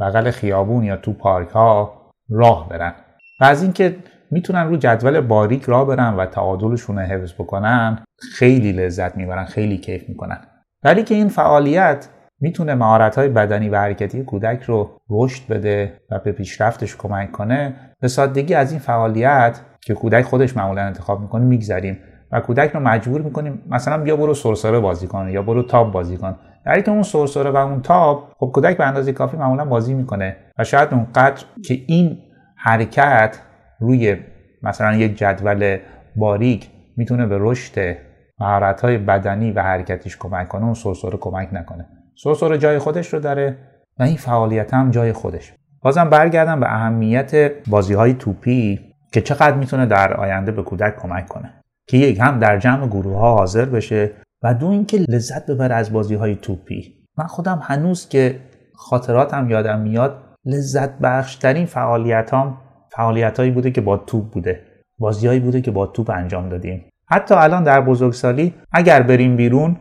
بغل 0.01 0.31
خیابون 0.31 0.85
یا 0.85 0.97
تو 0.97 1.13
پارک 1.13 1.51
ها 1.51 2.01
راه 2.31 2.69
برن. 2.69 2.95
و 3.41 3.45
از 3.45 3.63
اینکه 3.63 3.97
می‌تونن 4.31 4.69
رو 4.69 4.77
جدول 4.77 5.21
باریک 5.21 5.63
راه 5.63 5.87
برن 5.87 6.15
و 6.15 6.27
تعادلشون 6.27 6.99
رو 6.99 7.05
حفظ 7.05 7.33
بکنن 7.33 8.05
خیلی 8.19 8.73
لذت 8.73 9.17
می‌برن 9.17 9.45
خیلی 9.45 9.79
کیف 9.79 10.09
می‌کنن. 10.09 10.39
ولی 10.85 11.03
که 11.03 11.15
این 11.15 11.29
فعالیت 11.29 12.09
می‌تونه 12.41 12.75
مهارت 12.75 13.19
بدنی 13.19 13.69
و 13.69 13.77
حرکتی 13.77 14.25
کودک 14.25 14.63
رو 14.63 14.91
رشد 15.11 15.53
بده 15.53 15.93
و 16.11 16.19
به 16.19 16.33
پیشرفتش 16.33 16.97
کمک 16.97 17.33
کنه 17.33 17.75
به 18.01 18.09
سادگی 18.09 18.55
از 18.55 18.71
این 18.71 18.81
فعالیت 18.81 19.61
که 19.81 19.95
کودک 19.95 20.25
خودش 20.25 20.57
معمولا 20.57 20.83
انتخاب 20.83 21.21
می‌کنه 21.21 21.45
میگذریم 21.45 21.99
و 22.33 22.41
کودک 22.41 22.71
رو 22.71 22.81
مجبور 22.81 23.21
می‌کنیم 23.21 23.63
مثلا 23.71 23.99
بیا 23.99 24.17
برو 24.17 24.35
سرسره 24.35 24.81
بازی 24.81 25.07
کن 25.07 25.29
یا 25.29 25.43
برو 25.43 25.63
تاب 25.63 25.93
بازی 25.93 26.17
کن. 26.17 26.37
در 26.67 26.81
که 26.81 26.91
اون 26.91 27.03
سرسره 27.03 27.51
و 27.51 27.57
اون 27.57 27.83
تاب 27.83 28.33
خب 28.39 28.51
کودک 28.55 28.77
به 28.77 28.87
اندازه 28.87 29.13
کافی 29.13 29.37
معمولا 29.37 29.65
بازی 29.65 29.95
می‌کنه 29.95 30.37
و 30.59 30.65
شاید 30.65 30.89
اونقدر 30.93 31.45
که 31.65 31.79
این 31.87 32.19
حرکت 32.57 33.39
روی 33.81 34.17
مثلا 34.63 34.95
یک 34.95 35.19
جدول 35.19 35.79
باریک 36.17 36.71
می‌تونه 36.97 37.27
به 37.27 37.37
رشد 37.41 37.97
مهارت 38.41 38.81
های 38.81 38.99
بدنی 38.99 39.53
و 39.53 39.63
حرکتیش 39.63 40.17
کمک 40.17 40.49
کنه 40.49 40.65
اون 40.65 40.75
سرسره 40.75 41.17
کمک 41.17 41.49
نکنه. 41.53 41.87
سرسره 42.25 42.59
جای 42.59 42.79
خودش 42.79 43.15
رو 43.15 43.21
داره 43.21 43.57
و 43.99 44.03
این 44.03 44.17
فعالیت 44.17 44.75
هم 44.75 44.91
جای 44.91 45.13
خودش. 45.13 45.53
بازم 45.83 46.11
برگردم 46.11 46.61
به 46.61 46.75
اهمیت 46.75 47.53
بازی 47.67 47.95
های 47.95 48.15
توپی 48.15 48.81
که 49.13 49.21
چقدر 49.21 49.57
می‌تونه 49.57 49.87
در 49.87 50.15
آینده 50.15 50.53
به 50.53 50.63
کودک 50.63 50.97
کمک 50.97 51.29
کنه. 51.29 51.55
که 51.89 51.97
یک 51.97 52.21
هم 52.21 52.39
در 52.39 52.59
جمع 52.59 52.87
گروه 52.87 53.19
ها 53.19 53.35
حاضر 53.35 53.65
بشه 53.65 54.11
و 54.43 54.55
دو 54.55 54.67
اینکه 54.67 54.99
لذت 55.09 55.47
ببره 55.47 55.75
از 55.75 55.93
بازی 55.93 56.15
های 56.15 56.37
توپی. 56.37 56.95
من 57.19 57.27
خودم 57.27 57.61
هنوز 57.63 58.09
که 58.09 58.41
خاطراتم 58.75 59.51
یادم 59.51 59.81
میاد 59.81 60.19
لذت 60.45 60.99
بخش 60.99 61.37
ترین 61.37 61.67
فعالیت 61.67 62.35
هم 62.35 62.57
فعالیت 62.91 63.39
هایی 63.39 63.51
بوده 63.51 63.71
که 63.71 63.81
با 63.81 63.97
توپ 63.97 64.31
بوده. 64.31 64.61
بازیهایی 64.99 65.41
بوده 65.41 65.61
که 65.61 65.71
با 65.71 65.87
توپ 65.87 66.11
انجام 66.11 66.49
دادیم. 66.49 66.85
حتی 67.07 67.35
الان 67.35 67.65
در 67.65 67.81
بزرگسالی 67.81 68.55
اگر 68.73 69.03
بریم 69.03 69.37
بیرون 69.37 69.77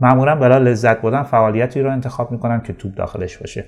معمولا 0.00 0.36
برای 0.36 0.64
لذت 0.64 1.00
بردن 1.00 1.22
فعالیتی 1.22 1.80
رو 1.80 1.92
انتخاب 1.92 2.32
می‌کنم 2.32 2.60
که 2.60 2.72
توپ 2.72 2.94
داخلش 2.94 3.38
باشه. 3.38 3.64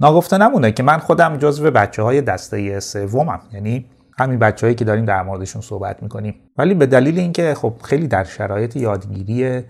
ناگفته 0.00 0.38
نمونه 0.38 0.72
که 0.72 0.82
من 0.82 0.98
خودم 0.98 1.36
جزو 1.36 1.70
بچه 1.70 2.02
های 2.02 2.20
دسته 2.20 2.80
سومم 2.80 3.40
یعنی 3.52 3.86
همین 4.18 4.38
بچههایی 4.38 4.74
که 4.74 4.84
داریم 4.84 5.04
در 5.04 5.22
موردشون 5.22 5.62
صحبت 5.62 6.02
می‌کنیم. 6.02 6.34
ولی 6.56 6.74
به 6.74 6.86
دلیل 6.86 7.18
اینکه 7.18 7.54
خب 7.54 7.74
خیلی 7.84 8.08
در 8.08 8.24
شرایط 8.24 8.76
یادگیری 8.76 9.62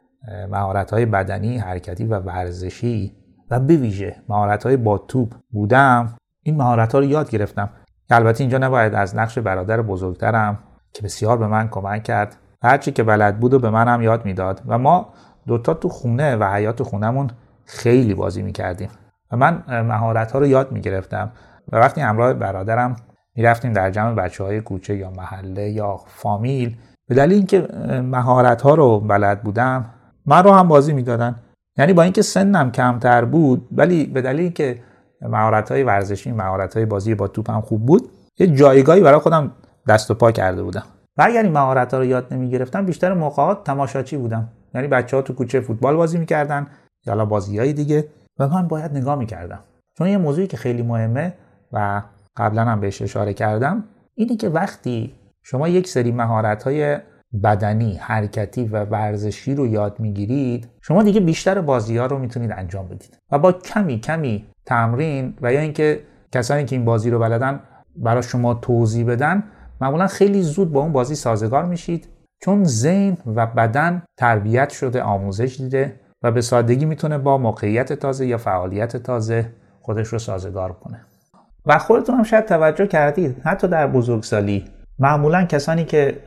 مهارت 0.51 0.91
های 0.91 1.07
بدنی 1.07 1.59
حرکتی 1.59 2.05
و 2.05 2.19
ورزشی 2.19 3.12
و 3.51 3.61
به 3.61 3.77
ویژه 3.77 4.17
مهارت 4.29 4.64
های 4.67 4.77
با 4.77 4.99
توپ 4.99 5.35
بودم 5.51 6.17
این 6.43 6.57
مهارت 6.57 6.93
ها 6.93 6.99
رو 6.99 7.05
یاد 7.05 7.31
گرفتم. 7.31 7.71
البته 8.11 8.41
اینجا 8.41 8.59
نباید 8.59 8.95
از 8.95 9.17
نقش 9.17 9.38
برادر 9.38 9.83
بزرگترم 9.83 10.59
که 10.93 11.03
بسیار 11.03 11.38
به 11.38 11.47
من 11.47 11.69
کمک 11.69 12.03
کرد. 12.03 12.37
هرچی 12.62 12.92
که 12.92 13.03
بلد 13.03 13.40
بود 13.40 13.55
و 13.55 13.59
به 13.59 13.71
منم 13.71 14.03
یاد 14.03 14.25
می‌داد. 14.25 14.62
و 14.66 14.79
ما 14.79 15.12
دوتا 15.47 15.75
تو 15.75 15.88
خونه 15.88 16.37
و 16.37 16.44
حیات 16.44 16.83
خونهمون 16.83 17.31
خیلی 17.64 18.14
بازی 18.14 18.42
می‌کردیم. 18.42 18.88
و 19.33 19.37
من 19.37 19.62
مهارت 19.68 20.33
ها 20.33 20.38
رو 20.38 20.47
یاد 20.47 20.73
می‌گرفتم. 20.73 21.33
و 21.73 21.77
وقتی 21.77 22.01
همراه 22.01 22.33
برادرم 22.33 22.97
می‌رفتیم 23.37 23.73
در 23.73 23.90
جمع 23.90 24.14
بچه 24.14 24.44
های 24.44 24.61
کوچه 24.61 24.97
یا 24.97 25.11
محله 25.11 25.71
یا 25.71 26.01
فامیل 26.07 26.77
به 27.09 27.14
دلیل 27.14 27.37
اینکه 27.37 27.68
مهارت 28.03 28.62
ها 28.62 28.75
رو 28.75 29.01
بلد 29.01 29.42
بودم 29.42 29.85
من 30.27 30.44
رو 30.44 30.53
هم 30.53 30.68
بازی 30.68 30.92
می‌دادن. 30.92 31.37
یعنی 31.79 31.92
با 31.92 32.03
اینکه 32.03 32.23
سنم 32.23 32.71
کمتر 32.71 33.25
بود 33.25 33.68
ولی 33.73 34.07
به 34.07 34.23
دلیل 34.23 34.40
اینکه 34.40 34.83
مهارت 35.23 35.73
های 35.73 35.83
ورزشی 35.83 36.33
مهارت 36.33 36.77
های 36.77 36.87
بازی 36.87 37.14
با 37.14 37.29
توپ 37.29 37.61
خوب 37.61 37.87
بود 37.87 38.11
یه 38.38 38.47
جایگاهی 38.47 39.01
برای 39.01 39.21
خودم 39.21 39.53
دست 39.88 40.11
و 40.11 40.14
پا 40.14 40.33
کرده 40.33 40.62
بودم. 40.62 40.83
و 41.18 41.22
اگر 41.22 41.42
این 41.42 41.52
مهارت 41.52 41.94
ها 41.94 42.00
رو 42.00 42.04
یاد 42.04 42.35
نمی 42.35 42.50
گرفتم 42.50 42.87
بیشتر 42.87 43.14
موقعات 43.14 43.64
تماشاچی 43.64 44.16
بودم. 44.16 44.48
یعنی 44.74 44.88
بچه 44.88 45.16
ها 45.16 45.22
تو 45.22 45.33
کوچه 45.33 45.61
فوتبال 45.61 45.96
بازی 45.96 46.18
می‌کردن 46.18 46.66
یا 47.07 47.24
بازی 47.24 47.59
های 47.59 47.72
دیگه 47.72 48.09
و 48.38 48.48
من 48.48 48.68
باید 48.68 48.96
نگاه 48.96 49.16
می‌کردم. 49.16 49.61
چون 49.98 50.09
یه 50.09 50.18
موضوعی 50.18 50.46
که 50.46 50.57
خیلی 50.57 50.83
مهمه 50.83 51.33
و 51.72 52.02
قبلا 52.37 52.64
هم 52.64 52.81
بهش 52.81 53.02
اشاره 53.02 53.35
کردم 53.35 53.85
اینه 54.14 54.37
که 54.37 54.48
وقتی 54.48 55.14
شما 55.42 55.68
یک 55.68 55.88
سری 55.88 56.12
مهارت 56.12 56.62
های 56.62 56.98
بدنی، 57.42 57.96
حرکتی 57.96 58.64
و 58.64 58.85
ورزشی 58.85 59.54
رو 59.54 59.66
یاد 59.66 60.00
می‌گیرید 60.00 60.68
شما 60.81 61.02
دیگه 61.02 61.20
بیشتر 61.20 61.61
بازی 61.61 61.96
ها 61.96 62.07
رو 62.07 62.18
می‌تونید 62.18 62.52
انجام 62.52 62.88
بدید. 62.88 63.18
و 63.33 63.38
با 63.38 63.52
کمی 63.52 64.00
کمی 64.00 64.46
تمرین 64.66 65.35
و 65.42 65.52
یا 65.52 65.61
اینکه 65.61 66.00
کسانی 66.33 66.64
که 66.64 66.76
این 66.76 66.85
بازی 66.85 67.11
رو 67.11 67.18
بلدن 67.18 67.61
برای 67.96 68.22
شما 68.22 68.54
توضیح 68.54 69.07
بدن 69.07 69.42
معمولا 69.81 70.07
خیلی 70.07 70.43
زود 70.43 70.73
با 70.73 70.81
اون 70.81 70.93
بازی 70.93 71.14
سازگار 71.14 71.64
میشید. 71.64 72.09
چون 72.43 72.64
ذهن 72.64 73.17
و 73.27 73.47
بدن 73.47 74.03
تربیت 74.17 74.71
شده 74.71 75.03
آموزش 75.03 75.57
دیده 75.61 76.01
و 76.23 76.31
به 76.31 76.41
سادگی 76.41 76.85
می‌تونه 76.85 77.19
با 77.19 77.38
موقعیت 77.38 77.93
تازه 77.93 78.27
یا 78.27 78.38
فعالیت 78.38 78.97
تازه 78.97 79.47
خودش 79.83 80.09
رو 80.09 80.19
سازگار 80.19 80.73
کنه. 80.73 81.01
و 81.67 81.79
خودتون 81.79 82.14
هم 82.14 82.23
شاید 82.23 82.45
توجه 82.45 82.87
کردید 82.87 83.37
حتی 83.45 83.69
در 83.69 83.87
بزرگسالی 83.87 84.64
معمولا 84.99 85.45
کسانی 85.45 85.85
که 85.85 86.19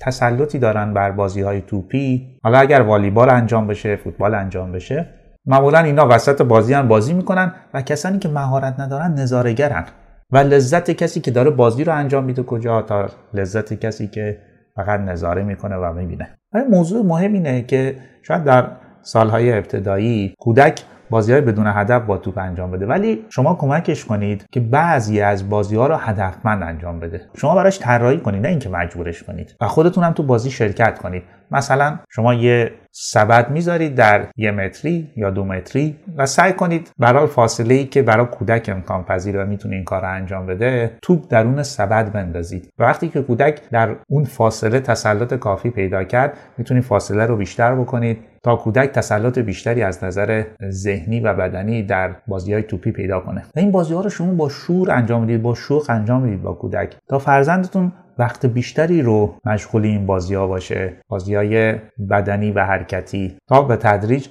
تسلطی 0.00 0.58
دارن 0.58 0.94
بر 0.94 1.10
بازی 1.10 1.40
های 1.40 1.60
توپی 1.60 2.38
حالا 2.44 2.58
اگر 2.58 2.80
والیبال 2.80 3.30
انجام 3.30 3.66
بشه 3.66 3.96
فوتبال 3.96 4.34
انجام 4.34 4.72
بشه 4.72 5.08
معمولا 5.46 5.78
اینا 5.78 6.08
وسط 6.08 6.42
بازی 6.42 6.74
هم 6.74 6.88
بازی 6.88 7.14
می‌کنن 7.14 7.52
و 7.74 7.82
کسانی 7.82 8.18
که 8.18 8.28
مهارت 8.28 8.80
ندارن 8.80 9.14
نظارگرن 9.14 9.84
و 10.32 10.38
لذت 10.38 10.90
کسی 10.90 11.20
که 11.20 11.30
داره 11.30 11.50
بازی 11.50 11.84
رو 11.84 11.94
انجام 11.94 12.24
میده 12.24 12.42
کجا 12.42 12.82
تا 12.82 13.06
لذت 13.34 13.74
کسی 13.74 14.08
که 14.08 14.38
فقط 14.76 15.00
نظاره 15.00 15.42
می‌کنه 15.42 15.76
و 15.76 15.92
می‌بینه. 15.92 16.38
موضوع 16.70 17.06
مهم 17.06 17.32
اینه 17.32 17.62
که 17.62 17.96
شاید 18.22 18.44
در 18.44 18.70
سالهای 19.02 19.52
ابتدایی 19.52 20.34
کودک 20.38 20.82
بازی 21.10 21.32
های 21.32 21.40
بدون 21.40 21.66
هدف 21.66 22.02
با 22.02 22.18
توپ 22.18 22.38
انجام 22.38 22.70
بده. 22.70 22.86
ولی 22.86 23.24
شما 23.28 23.54
کمکش 23.54 24.04
کنید 24.04 24.44
که 24.52 24.60
بعضی 24.60 25.20
از 25.20 25.50
بازی 25.50 25.76
ها 25.76 25.86
رو 25.86 25.96
هدفمند 25.96 26.62
انجام 26.62 27.00
بده. 27.00 27.20
شما 27.36 27.54
براش 27.54 27.78
طراحی 27.78 28.18
کنید 28.18 28.42
نه 28.42 28.48
اینکه 28.48 28.68
مجبورش 28.68 29.22
کنید. 29.22 29.56
و 29.60 29.68
خودتون 29.68 30.04
هم 30.04 30.12
تو 30.12 30.22
بازی 30.22 30.50
شرکت 30.50 30.98
کنید. 30.98 31.22
مثلا 31.50 31.98
شما 32.10 32.34
یه 32.34 32.70
سبد 32.98 33.50
می‌ذارید 33.50 33.94
در 33.94 34.26
یه 34.36 34.50
متری 34.50 35.10
یا 35.16 35.30
دو 35.30 35.44
متری 35.44 35.96
و 36.16 36.26
سعی 36.26 36.52
کنید 36.52 36.90
برای 36.98 37.26
فاصله 37.26 37.74
ای 37.74 37.84
که 37.84 38.02
برای 38.02 38.26
کودک 38.26 38.68
امکان 38.72 39.04
پذیر 39.04 39.42
و 39.42 39.46
می‌تونه 39.46 39.74
این 39.74 39.84
کار 39.84 40.02
رو 40.02 40.14
انجام 40.14 40.46
بده 40.46 40.98
توپ 41.02 41.28
درون 41.28 41.62
سبد 41.62 42.12
بندازید. 42.12 42.72
و 42.78 42.82
وقتی 42.82 43.08
که 43.08 43.22
کودک 43.22 43.60
در 43.70 43.96
اون 44.08 44.24
فاصله 44.24 44.80
تسلط 44.80 45.34
کافی 45.34 45.70
پیدا 45.70 46.04
کرد 46.04 46.38
می‌تونید 46.58 46.82
فاصله 46.82 47.26
رو 47.26 47.36
بیشتر 47.36 47.74
بکنید 47.74 48.18
تا 48.42 48.56
کودک 48.56 48.90
تسلط 48.90 49.38
بیشتری 49.38 49.82
از 49.82 50.04
نظر 50.04 50.44
ذهنی 50.70 51.20
و 51.20 51.34
بدنی 51.34 51.82
در 51.82 52.10
بازی 52.26 52.52
های 52.52 52.62
توپی 52.62 52.92
پیدا 52.92 53.20
کنه. 53.20 53.42
و 53.56 53.58
این 53.58 53.70
بازی 53.70 53.94
ها 53.94 54.00
رو 54.00 54.10
شما 54.10 54.34
با 54.34 54.48
شور 54.48 54.90
انجام 54.90 55.20
می‌دید 55.20 55.42
با 55.42 55.54
شوق 55.54 55.86
انجام 55.88 56.22
می‌دید 56.22 56.42
با 56.42 56.52
کودک. 56.52 56.96
تا 57.08 57.18
فرزندتون 57.18 57.92
وقت 58.18 58.46
بیشتری 58.46 59.02
رو 59.02 59.34
مشغول 59.44 59.84
این 59.84 60.06
بازی 60.06 60.34
ها 60.34 60.46
باشه. 60.46 60.92
بازی 61.08 61.34
های 61.34 61.74
بدنی 62.10 62.50
و 62.50 62.64
حرکتی. 62.64 63.36
تا 63.48 63.62
به 63.62 63.76
تدریج 63.76 64.28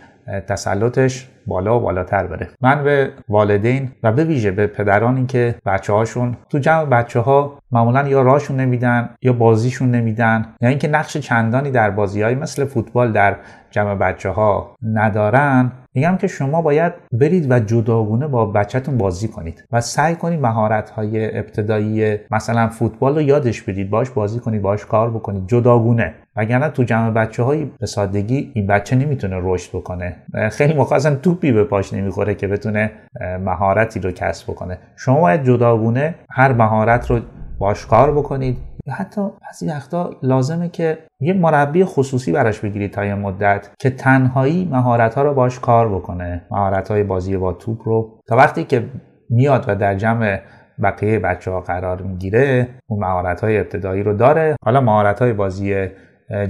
تسلطش 0.48 1.28
بالا 1.48 1.78
و 1.78 1.80
بالاتر 1.80 2.28
بره. 2.28 2.50
من 2.62 2.84
به 2.84 3.12
والدین 3.30 3.92
و 4.04 4.12
به 4.12 4.24
ویژه 4.24 4.52
به 4.52 4.68
پدرانی 4.68 5.26
که 5.26 5.56
بچه 5.66 5.94
هاشون 5.94 6.38
تو 6.50 6.60
جمع 6.60 6.86
بچه 6.86 7.20
ها 7.20 7.60
معمولا 7.72 8.08
یا 8.08 8.22
راشون 8.22 8.60
نمیدن 8.60 9.10
یا 9.22 9.34
بازیشون 9.34 9.92
نمیدن 9.92 10.46
یا 10.62 10.70
اینکه 10.70 10.88
نقش 10.88 11.18
چندانی 11.18 11.72
در 11.72 11.90
بازی 11.90 12.22
های 12.22 12.36
مثل 12.36 12.66
فوتبال 12.66 13.12
در 13.12 13.36
جمع 13.72 13.96
بچه 13.96 14.30
ها 14.30 14.76
ندارن 14.94 15.72
میگم 15.94 16.18
که 16.18 16.28
شما 16.28 16.62
باید 16.62 16.94
برید 17.12 17.52
و 17.52 17.60
جداگونه 17.60 18.28
با 18.28 18.46
بچهتون 18.46 18.98
بازی 18.98 19.28
کنید 19.28 19.64
و 19.72 19.82
سعی 19.82 20.16
کنید 20.16 20.42
مهارت 20.42 20.90
های 20.90 21.38
ابتدایی 21.38 22.18
مثلا 22.32 22.68
فوتبال 22.68 23.16
رو 23.16 23.22
یادش 23.22 23.62
بدید 23.62 23.90
باش 23.90 24.10
بازی 24.10 24.40
کنید 24.40 24.62
باش 24.62 24.86
کار 24.86 25.10
بکنید 25.10 25.48
جداگونه. 25.48 26.14
وگرنه 26.36 26.70
تو 26.70 26.84
جمع 26.84 27.12
بچه 27.12 27.44
های 27.44 27.66
به 27.80 27.86
سادگی 27.86 28.52
این 28.54 28.68
بچه 28.68 28.96
نمی‌تونه 28.96 29.36
رشد 29.44 29.70
بکنه. 29.78 30.16
خیلی 30.52 30.74
موقع 30.74 30.96
اصلا 30.96 31.16
توپی 31.36 31.52
به 31.52 31.64
پاش 31.64 31.94
نمی‌خوره 31.94 32.36
که 32.36 32.48
بتونه 32.48 32.92
مهارتی 33.40 34.00
رو 34.00 34.12
کسب 34.12 34.52
بکنه. 34.52 34.78
شما 34.96 35.22
باید 35.22 35.44
جداگونه 35.44 36.16
هر 36.30 36.54
مهارت 36.54 37.12
رو 37.12 37.20
باش 37.60 37.86
کار 37.86 38.12
بکنید. 38.12 38.58
حتی 38.90 39.22
بعضی 39.42 39.68
وقتا 39.68 40.10
لازمه 40.24 40.70
که 40.70 40.98
یه 41.20 41.34
مربی 41.34 41.86
خصوصی 41.86 42.32
براش 42.32 42.60
بگیرید 42.60 42.92
تا 42.92 43.06
یه 43.06 43.16
مدت 43.16 43.70
که 43.80 43.90
تنهایی 43.90 44.70
مهارت 44.72 45.16
ها 45.16 45.24
رو 45.24 45.34
باش 45.34 45.60
کار 45.60 45.96
بکنه. 45.96 46.42
مهارت 46.52 46.92
های 46.92 47.04
بازی 47.04 47.38
با 47.38 47.54
توپ 47.54 47.82
رو. 47.86 48.20
تا 48.28 48.36
وقتی 48.36 48.64
که 48.64 48.86
میاد 49.30 49.66
و 49.68 49.76
در 49.76 49.96
جمع 49.96 50.40
بقیه 50.84 51.20
بچه 51.20 51.52
ها 51.52 51.62
قرار 51.62 52.02
می‌گیره 52.02 52.68
اون 52.88 53.00
مهارت 53.00 53.42
های 53.42 53.58
ابتدایی 53.58 54.04
رو 54.04 54.14
داره. 54.14 54.56
حالا 54.66 54.82
مهارت 54.82 55.22
های 55.22 55.34
بازی 55.34 55.88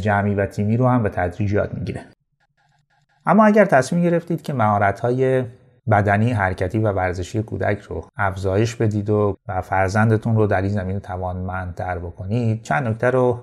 جمعی 0.02 0.36
و 0.36 0.46
تیمی 0.46 0.78
رو 0.78 0.88
هم 0.88 1.04
به 1.04 1.10
تدریج 1.10 1.54
یاد 1.54 1.74
می‌گیره. 1.74 2.02
اما 3.26 3.46
اگر 3.46 3.66
تصمیم 3.66 4.04
گرفتید 4.04 4.42
که 4.42 4.54
مهارت 4.54 5.00
های 5.00 5.44
بدنی 5.92 6.32
حرکتی 6.32 6.80
و 6.80 6.92
ورزشی 6.92 7.44
کودک 7.44 7.80
رو 7.80 8.06
افزایش 8.18 8.76
بدید 8.76 9.10
و 9.10 9.38
فرزندتون 9.64 10.36
رو 10.36 10.48
در 10.48 10.62
این 10.62 10.72
زمینه 10.72 11.00
توانمندتر 11.00 12.00
بکنید 12.00 12.62
چند 12.62 12.88
نکته 12.88 13.10
رو 13.10 13.40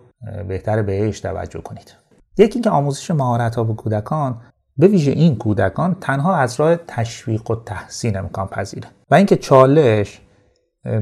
بهتر 0.49 0.83
بهش 0.83 1.21
توجه 1.21 1.61
کنید. 1.61 1.95
یکی 2.38 2.61
که 2.61 2.71
آموزش 2.71 3.11
مهارت 3.11 3.55
ها 3.55 3.64
به 3.64 3.75
کودکان 3.75 4.40
به 4.77 4.88
ویژه 4.88 5.11
این 5.12 5.37
کودکان 5.37 5.97
تنها 6.01 6.37
از 6.37 6.61
راه 6.61 6.77
تشویق 6.77 7.51
و 7.51 7.55
تحسین 7.55 8.16
امکان 8.16 8.47
پذیره. 8.47 8.88
و 9.11 9.14
اینکه 9.14 9.37
چالش 9.37 10.21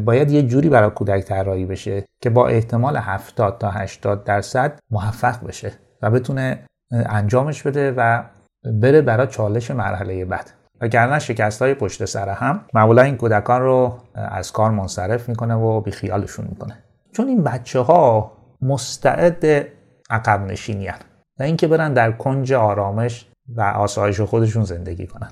باید 0.05 0.31
یه 0.31 0.43
جوری 0.43 0.69
برای 0.69 0.91
کودک 0.91 1.25
طراحی 1.25 1.67
بشه 1.67 2.05
که 2.21 2.31
با 2.31 2.49
احتمال 2.49 2.97
70 2.97 3.59
تا 3.59 3.71
80 3.71 4.25
درصد 4.25 4.79
موفق 4.91 5.47
بشه 5.47 5.73
و 6.03 6.11
بتونه 6.11 6.65
انجامش 6.91 7.63
بده 7.63 7.95
و 7.97 8.23
بره 8.65 9.03
برای 9.03 9.27
چالش 9.27 9.71
مرحله 9.71 10.25
بعد. 10.25 10.51
وگرنه 10.81 11.19
شکست 11.19 11.63
های 11.63 11.75
پشت 11.75 12.05
سر 12.05 12.29
هم 12.29 12.61
معمولا 12.75 13.03
این 13.03 13.17
کودکان 13.17 13.63
رو 13.63 13.99
از 14.15 14.53
کار 14.53 14.71
منصرف 14.71 15.29
می‌کنه 15.29 15.55
و 15.55 15.81
بیخیالشون 15.81 16.47
می‌کنه. 16.49 16.79
چون 17.13 17.29
این 17.29 17.43
بچه 17.43 17.81
ها 17.81 18.33
مستعد 18.63 19.67
عقب 20.11 20.47
نشینی 20.47 20.87
هن. 20.87 20.99
و 21.41 21.43
اینکه 21.43 21.69
برن 21.69 21.93
در 21.93 22.13
کنج 22.13 22.53
آرامش 22.53 23.29
و 23.57 23.63
آسایش 23.63 24.21
خودشون 24.21 24.65
زندگی 24.65 25.07
کنن. 25.07 25.31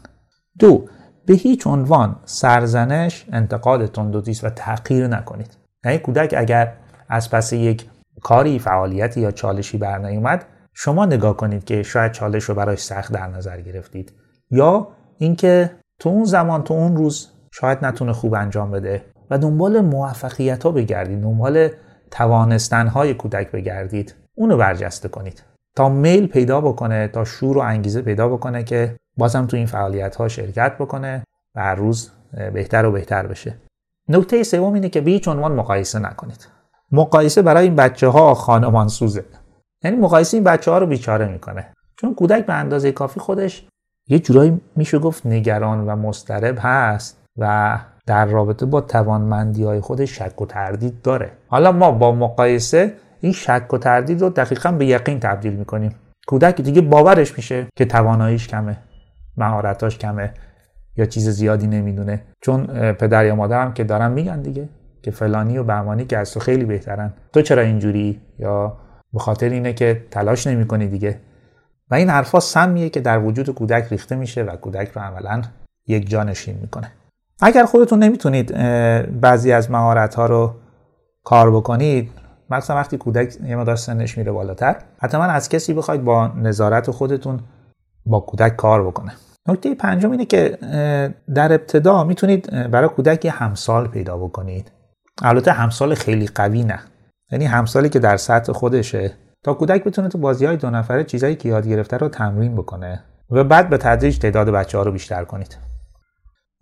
دو 0.59 0.85
به 1.27 1.35
هیچ 1.35 1.67
عنوان 1.67 2.17
سرزنش 2.25 3.27
انتقاد 3.33 3.87
تندوتیست 3.87 4.45
و 4.45 4.51
تغییر 4.51 5.07
نکنید. 5.07 5.57
یعنی 5.85 5.99
کودک 5.99 6.35
اگر 6.37 6.73
از 7.09 7.31
پس 7.31 7.53
یک 7.53 7.87
کاری 8.23 8.59
فعالیتی 8.59 9.21
یا 9.21 9.31
چالشی 9.31 9.79
بر 9.79 9.99
نیومد 9.99 10.45
شما 10.81 11.07
نگاه 11.07 11.37
کنید 11.37 11.65
که 11.65 11.83
شاید 11.83 12.13
چالش 12.13 12.45
رو 12.45 12.55
برای 12.55 12.77
سخت 12.77 13.13
در 13.13 13.27
نظر 13.27 13.61
گرفتید 13.61 14.13
یا 14.51 14.89
اینکه 15.19 15.71
تو 15.99 16.09
اون 16.09 16.25
زمان 16.25 16.63
تو 16.63 16.75
اون 16.75 16.97
روز 16.97 17.29
شاید 17.53 17.85
نتونه 17.85 18.13
خوب 18.13 18.35
انجام 18.35 18.71
بده 18.71 19.05
و 19.31 19.39
دنبال 19.39 19.81
موفقیت 19.81 20.63
ها 20.63 20.71
بگردید 20.71 21.23
دنبال 21.23 21.69
توانستن 22.11 22.87
های 22.87 23.15
کودک 23.15 23.51
بگردید 23.51 24.15
اونو 24.35 24.57
برجسته 24.57 25.09
کنید. 25.09 25.43
تا 25.77 25.89
میل 25.89 26.27
پیدا 26.27 26.61
بکنه 26.61 27.09
تا 27.09 27.25
شور 27.25 27.59
و 27.59 27.61
انگیزه 27.61 28.03
پیدا 28.03 28.29
بکنه 28.29 28.65
که 28.65 28.97
بازم 29.17 29.47
تو 29.47 29.57
این 29.57 29.67
فعالیت 29.67 30.17
ها 30.17 30.29
شرکت 30.29 30.79
بکنه 30.79 31.25
و 31.55 31.61
هر 31.61 31.75
روز 31.75 32.11
بهتر 32.55 32.87
و 32.87 32.93
بهتر 32.93 33.27
بشه. 33.27 33.55
نکته 34.09 34.43
سوم 34.43 34.75
اینه 34.75 34.89
که 34.89 35.01
به 35.01 35.11
هیچ 35.11 35.29
عنوان 35.29 35.53
مقایسه 35.53 35.99
نکنید. 35.99 36.49
مقایسه 36.93 37.43
برای 37.43 37.65
این 37.65 37.77
بچه 37.77 38.09
ها 38.09 38.35
خانمان 38.35 38.89
سوزه 38.89 39.25
یعنی 39.85 39.97
مقایسه 39.97 40.37
این 40.37 40.45
بچه 40.45 40.71
ها 40.71 40.79
رو 40.79 40.87
بیچاره 40.87 41.29
می‌کنه. 41.29 41.67
چون 41.97 42.15
کودک 42.15 42.47
به 42.47 42.53
اندازه 42.53 42.93
کافی 42.93 43.21
خودش 43.21 43.67
یه 44.09 44.19
جورایی 44.19 44.61
میشه 44.77 44.99
گفت 44.99 45.27
نگران 45.27 45.87
و 45.87 45.97
مسترب 45.97 46.59
هست 46.61 47.23
و 47.37 47.79
در 48.07 48.27
رابطه 48.27 48.67
با 48.67 48.81
توانمندی 48.81 49.65
های 49.65 49.81
خودش 49.81 50.19
شک 50.19 50.41
و 50.43 50.47
تردید 50.47 51.03
داره. 51.03 51.31
حالا 51.49 51.73
ما 51.73 51.91
با 51.91 52.13
مقایسه 52.13 52.93
این 53.21 53.33
شک 53.33 53.73
و 53.73 53.79
تردید 53.79 54.21
رو 54.21 54.29
دقیقا 54.29 54.73
به 54.73 54.87
یقین 54.87 55.21
تبدیل 55.21 55.53
می‌کنیم. 55.53 55.95
کودک 56.27 56.61
دیگه 56.61 56.81
باورش 56.81 57.37
میشه 57.37 57.67
که 57.77 57.85
تواناییش 57.85 58.49
کمه 58.49 58.77
مهارتاش 59.37 59.99
کمه 59.99 60.35
یا 60.97 61.07
چیز 61.07 61.29
زیادی 61.29 61.67
نمی‌دونه. 61.67 62.23
چون 62.41 62.67
پدر 62.93 63.27
یا 63.27 63.35
مادرم 63.35 63.73
که 63.73 63.85
دارن 63.85 64.13
میگن 64.13 64.43
دیگه 64.43 64.69
که 65.03 65.11
فلانی 65.11 65.59
و 65.59 65.65
بهمانی 65.65 66.05
که 66.05 66.19
از 66.19 66.33
تو 66.33 66.41
خیلی 66.41 66.65
بهترن. 66.65 67.13
تو 67.33 67.43
چرا 67.43 67.63
اینجوری؟ 67.63 68.21
یا 68.39 68.77
به 69.13 69.19
خاطر 69.19 69.49
اینه 69.49 69.73
که 69.73 70.07
تلاش 70.11 70.47
نمی‌کنی 70.47 70.89
دیگه. 70.89 71.21
و 71.91 71.95
این 71.95 72.11
حرفا 72.11 72.41
سمیه 72.41 72.89
که 72.89 73.01
در 73.01 73.19
وجود 73.19 73.51
کودک 73.51 73.87
ریخته 73.91 74.17
میشه 74.17 74.43
و 74.43 74.57
کودک 74.57 74.89
رو 74.89 75.03
عملا 75.03 75.43
یک 75.87 76.11
جانشین 76.11 76.59
می‌کنه. 76.61 76.93
اگر 77.41 77.65
خودتون 77.65 77.99
نمی‌تونید 77.99 78.55
بعضی 79.21 79.53
از 79.53 79.71
مهارت 79.71 80.15
ها 80.15 80.27
رو 80.27 80.55
کار 81.25 81.51
بکنید 81.51 82.11
مثلا 82.51 82.77
وقتی 82.77 82.97
کودک 82.97 83.37
یه 83.47 83.57
مقدار 83.57 83.77
سنش 83.77 84.19
میره 84.19 84.33
بالاتر 84.33 84.77
حتما 84.99 85.25
از 85.25 85.49
کسی 85.49 85.75
بخواید 85.75 86.05
با 86.05 86.27
نظارت 86.27 86.91
خودتون 86.91 87.41
با 88.07 88.21
کودک 88.21 88.57
کار 88.57 88.87
بکنه. 88.87 89.13
نکته 89.49 89.75
پنجم 89.75 90.11
اینه 90.11 90.25
که 90.25 90.59
در 91.35 91.53
ابتدا 91.53 92.05
می‌تونید 92.05 92.71
برای 92.71 92.89
کودک 92.89 93.25
یه 93.25 93.31
همسال 93.31 93.89
پیدا 93.89 94.17
بکنید. 94.17 94.73
البته 95.23 95.53
همسال 95.53 95.95
خیلی 95.95 96.27
قوی 96.27 96.65
نه. 96.65 96.81
یعنی 97.33 97.45
همسالی 97.45 97.89
که 97.89 97.99
در 97.99 98.17
سطح 98.17 98.53
خودشه 98.53 99.13
تا 99.45 99.55
کودک 99.55 99.85
بتونه 99.85 100.09
تو 100.09 100.19
بازی 100.19 100.47
های 100.47 100.57
دو 100.57 100.71
نفره 100.71 101.05
چیزایی 101.05 101.37
که 101.37 101.49
یاد 101.49 101.69
گرفته 101.69 101.97
رو 101.97 102.09
تمرین 102.09 102.55
بکنه 102.57 103.05
و 103.31 103.45
بعد 103.45 103.69
به 103.69 103.79
تدریج 103.79 104.19
تعداد 104.19 104.51
بچه 104.51 104.79
ها 104.79 104.85
رو 104.85 104.93
بیشتر 104.93 105.25
کنید. 105.25 105.59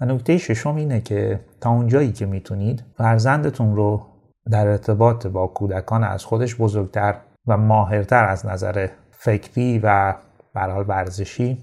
و 0.01 0.05
نکته 0.05 0.39
ششم 0.39 0.77
اینه 0.77 1.01
که 1.01 1.41
تا 1.61 1.71
اونجایی 1.71 2.13
که 2.13 2.27
می‌تونید 2.27 2.85
فرزندتون 2.97 3.77
رو 3.77 4.07
در 4.51 4.67
ارتباط 4.67 5.27
با 5.27 5.47
کودکان 5.47 6.05
از 6.05 6.25
خودش 6.25 6.57
بزرگتر 6.57 7.15
و 7.47 7.57
ماهرتر 7.57 8.25
از 8.25 8.47
نظر 8.47 8.89
فکری 9.11 9.81
و 9.83 10.15
برحال 10.55 10.85
ورزشی 10.89 11.59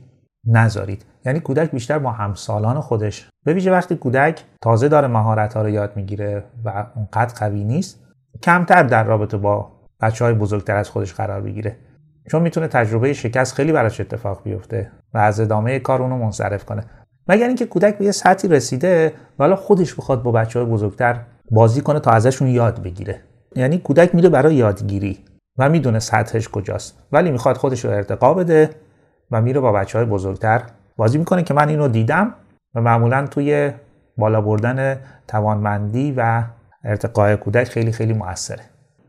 نذارید. 0.47 1.05
یعنی 1.25 1.39
کودک 1.39 1.71
بیشتر 1.71 1.99
با 1.99 2.11
همسالان 2.11 2.79
خودش 2.79 3.29
به 3.45 3.53
ویژه 3.53 3.71
وقتی 3.71 3.95
کودک 3.95 4.43
تازه 4.61 4.87
داره 4.87 5.07
مهارت 5.07 5.53
ها 5.53 5.61
رو 5.61 5.69
یاد 5.69 5.95
می‌گیره 5.95 6.43
و 6.65 6.85
اونقدر 6.95 7.33
قوی 7.39 7.63
نیست 7.63 8.02
کمتر 8.41 8.83
در 8.83 9.03
رابطه 9.03 9.37
با 9.37 9.71
بچه 10.01 10.25
های 10.25 10.33
بزرگتر 10.33 10.75
از 10.75 10.89
خودش 10.89 11.13
قرار 11.13 11.41
بگیره. 11.41 11.75
چون 12.31 12.41
می‌تونه 12.41 12.67
تجربه 12.67 13.13
شکست 13.13 13.55
خیلی 13.55 13.71
براش 13.71 14.01
اتفاق 14.01 14.43
بیفته 14.43 14.91
و 15.13 15.17
از 15.17 15.39
ادامه 15.39 15.79
کار 15.79 16.01
اونو 16.01 16.17
منصرف 16.17 16.65
کنه. 16.65 16.83
مگر 17.27 17.47
اینکه 17.47 17.65
کودک 17.65 17.97
به 17.97 18.05
یه 18.05 18.11
سطحی 18.11 18.49
رسیده 18.49 19.13
و 19.39 19.43
حالا 19.43 19.55
خودش 19.55 19.95
بخواد 19.95 20.23
با 20.23 20.31
بچه 20.31 20.59
های 20.59 20.69
بزرگتر 20.69 21.19
بازی 21.51 21.81
کنه 21.81 21.99
تا 21.99 22.11
ازشون 22.11 22.47
یاد 22.47 22.83
بگیره. 22.83 23.21
یعنی 23.55 23.77
کودک 23.77 24.15
میره 24.15 24.29
برای 24.29 24.55
یادگیری 24.55 25.19
و 25.57 25.69
می‌دونه 25.69 25.99
سطحش 25.99 26.49
کجاست. 26.49 27.03
ولی 27.11 27.31
می‌خواد 27.31 27.57
خودش 27.57 27.85
رو 27.85 27.91
ارتقا 27.91 28.33
بده 28.33 28.69
و 29.31 29.41
میره 29.41 29.59
با 29.59 29.71
بچه 29.71 29.97
های 29.97 30.07
بزرگتر 30.07 30.61
بازی 30.97 31.17
می‌کنه 31.17 31.43
که 31.43 31.53
من 31.53 31.69
اینو 31.69 31.87
دیدم 31.87 32.33
و 32.75 32.81
معمولا 32.81 33.27
توی 33.27 33.71
بالا 34.17 34.41
بردن 34.41 34.99
توانمندی 35.27 36.13
و 36.17 36.43
ارتقای 36.83 37.37
کودک 37.37 37.63
خیلی 37.63 37.91
خیلی 37.91 38.13
موثره. 38.13 38.63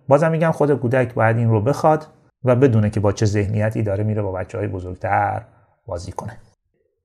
بازم 0.08 0.30
میگم 0.30 0.50
خود 0.50 0.74
کودک 0.74 1.14
باید 1.14 1.36
این 1.36 1.48
رو 1.48 1.60
بخواد 1.60 2.06
و 2.44 2.56
بدونه 2.56 2.90
که 2.90 3.00
با 3.00 3.12
چه 3.12 3.26
ذهنیتی 3.26 3.82
داره 3.82 4.04
میره 4.04 4.22
با 4.22 4.32
بچه 4.32 4.58
های 4.58 4.66
بزرگتر 4.66 5.42
بازی 5.86 6.12
کنه. 6.12 6.36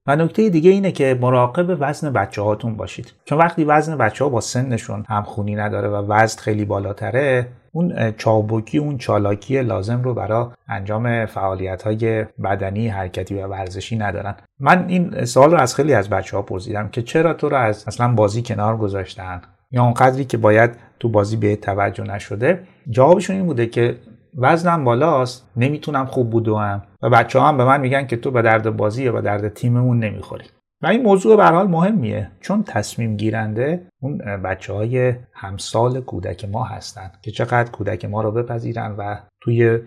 و 0.07 0.15
نکته 0.15 0.49
دیگه 0.49 0.71
اینه 0.71 0.91
که 0.91 1.17
مراقب 1.21 1.77
وزن 1.79 2.13
بچه 2.13 2.41
هاتون 2.41 2.75
باشید. 2.75 3.13
چون 3.25 3.37
وقتی 3.37 3.63
وزن 3.63 3.97
بچه 3.97 4.23
ها 4.23 4.29
با 4.29 4.41
سنشون 4.41 5.05
همخونی 5.09 5.55
نداره 5.55 5.89
و 5.89 5.95
وزن 5.95 6.41
خیلی 6.41 6.65
بالاتره 6.65 7.47
اون 7.71 8.11
چابکی 8.11 8.77
اون 8.77 8.97
چالاکی 8.97 9.61
لازم 9.61 10.01
رو 10.01 10.13
برای 10.13 10.45
انجام 10.67 11.25
فعالیت 11.25 11.81
های 11.81 12.23
بدنی 12.23 12.87
حرکتی 12.87 13.35
و 13.35 13.47
ورزشی 13.47 13.95
ندارن. 13.97 14.35
من 14.59 14.85
این 14.87 15.25
سوال 15.25 15.51
رو 15.51 15.57
از 15.57 15.75
خیلی 15.75 15.93
از 15.93 16.09
بچه 16.09 16.37
ها 16.37 16.43
پرسیدم 16.43 16.89
که 16.89 17.01
چرا 17.01 17.33
تو 17.33 17.49
رو 17.49 17.57
از 17.57 17.87
اصلا 17.87 18.13
بازی 18.13 18.41
کنار 18.41 18.77
گذاشتن؟ 18.77 19.41
یا 19.71 19.83
اونقدری 19.83 20.25
که 20.25 20.37
باید 20.37 20.71
تو 20.99 21.09
بازی 21.09 21.37
به 21.37 21.55
توجه 21.55 22.03
نشده. 22.03 22.63
جوابشون 22.89 23.35
این 23.35 23.45
بوده 23.45 23.67
که 23.67 23.97
وزنم 24.37 24.83
بالاست 24.83 25.49
نمی‌تونم 25.55 26.05
خوب 26.05 26.29
بودوم 26.29 26.83
و 27.01 27.09
بچه 27.09 27.41
هم 27.41 27.57
به 27.57 27.65
من 27.65 27.81
میگن 27.81 28.07
که 28.07 28.17
تو 28.17 28.31
به 28.31 28.41
درد 28.41 28.77
بازی 28.77 29.03
یا 29.03 29.11
به 29.11 29.21
درد 29.21 29.53
تیممون 29.53 29.99
نمی‌خوری. 29.99 30.45
و 30.81 30.87
این 30.87 31.03
موضوع 31.03 31.37
به 31.37 31.45
حال 31.45 31.67
مهمیه. 31.67 32.31
چون 32.41 32.63
تصمیم 32.63 33.17
گیرنده 33.17 33.87
اون 34.01 34.17
بچه 34.17 34.73
های 34.73 35.13
همسال 35.33 36.01
کودک 36.01 36.45
ما 36.45 36.63
هستن 36.63 37.11
که 37.21 37.31
چقدر 37.31 37.71
کودک 37.71 38.05
ما 38.05 38.21
رو 38.21 38.31
بپذیرن 38.31 38.95
و 38.97 39.17
توی 39.41 39.79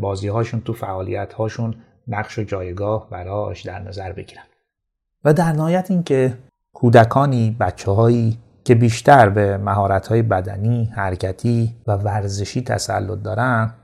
بازی 0.00 0.28
هاشون 0.28 0.60
تو 0.60 0.72
فعالیت 0.72 1.32
هاشون 1.32 1.74
نقش 2.08 2.38
و 2.38 2.42
جایگاه 2.42 3.10
براش 3.10 3.62
در 3.62 3.78
نظر 3.78 4.12
بگیرن. 4.12 4.42
و 5.24 5.32
در 5.32 5.52
نهایت 5.52 5.90
اینکه 5.90 6.34
کودکانی 6.72 7.56
بچه 7.60 7.90
هایی 7.90 8.38
که 8.64 8.74
بیشتر 8.74 9.28
به 9.28 9.56
مهارت 9.56 10.06
های 10.06 10.22
بدنی، 10.22 10.84
حرکتی 10.84 11.76
و 11.86 11.92
ورزشی 11.92 12.62
تسلط 12.62 13.22
دارن 13.22 13.74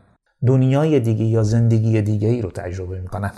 دنیای 0.47 1.01
دیگه 1.01 1.25
یا 1.25 1.43
زندگی 1.43 2.03
دیگه 2.03 2.29
ای 2.29 2.43
رو 2.43 2.51
تجربه 2.51 3.01
می‌کنن. 3.01 3.31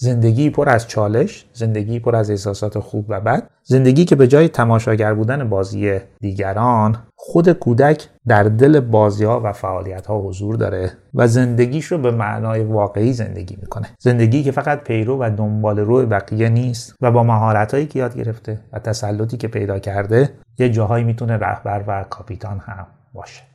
زندگی 0.00 0.50
پر 0.50 0.68
از 0.68 0.88
چالش 0.88 1.46
زندگی 1.52 2.00
پر 2.00 2.16
از 2.16 2.30
احساسات 2.30 2.78
خوب 2.78 3.06
و 3.08 3.20
بد 3.20 3.50
زندگی 3.62 4.04
که 4.04 4.16
به 4.16 4.28
جای 4.28 4.48
تماشاگر 4.48 5.14
بودن 5.14 5.48
بازی 5.48 5.98
دیگران 6.20 6.96
خود 7.16 7.52
کودک 7.52 8.08
در 8.28 8.42
دل 8.42 8.80
بازی 8.80 9.24
ها 9.24 9.40
و 9.44 9.52
فعالیت 9.52 10.06
ها 10.06 10.20
حضور 10.20 10.56
داره 10.56 10.92
و 11.14 11.26
زندگیش 11.26 11.84
رو 11.84 11.98
به 11.98 12.10
معنای 12.10 12.64
واقعی 12.64 13.12
زندگی 13.12 13.56
می‌کنه. 13.60 13.86
زندگی 13.98 14.42
که 14.42 14.50
فقط 14.50 14.84
پیرو 14.84 15.18
و 15.18 15.30
دنبال 15.36 15.78
روی 15.78 16.06
بقیه 16.06 16.48
نیست 16.48 16.94
و 17.00 17.10
با 17.10 17.22
مهارت 17.22 17.74
هایی 17.74 17.86
که 17.86 17.98
یاد 17.98 18.16
گرفته 18.16 18.60
و 18.72 18.78
تسلطی 18.78 19.36
که 19.36 19.48
پیدا 19.48 19.78
کرده 19.78 20.30
یه 20.58 20.68
جاهایی 20.68 21.04
می‌تونه 21.04 21.36
رهبر 21.36 21.84
و 21.86 22.04
کاپیتان 22.10 22.58
هم 22.58 22.86
باشه. 23.14 23.47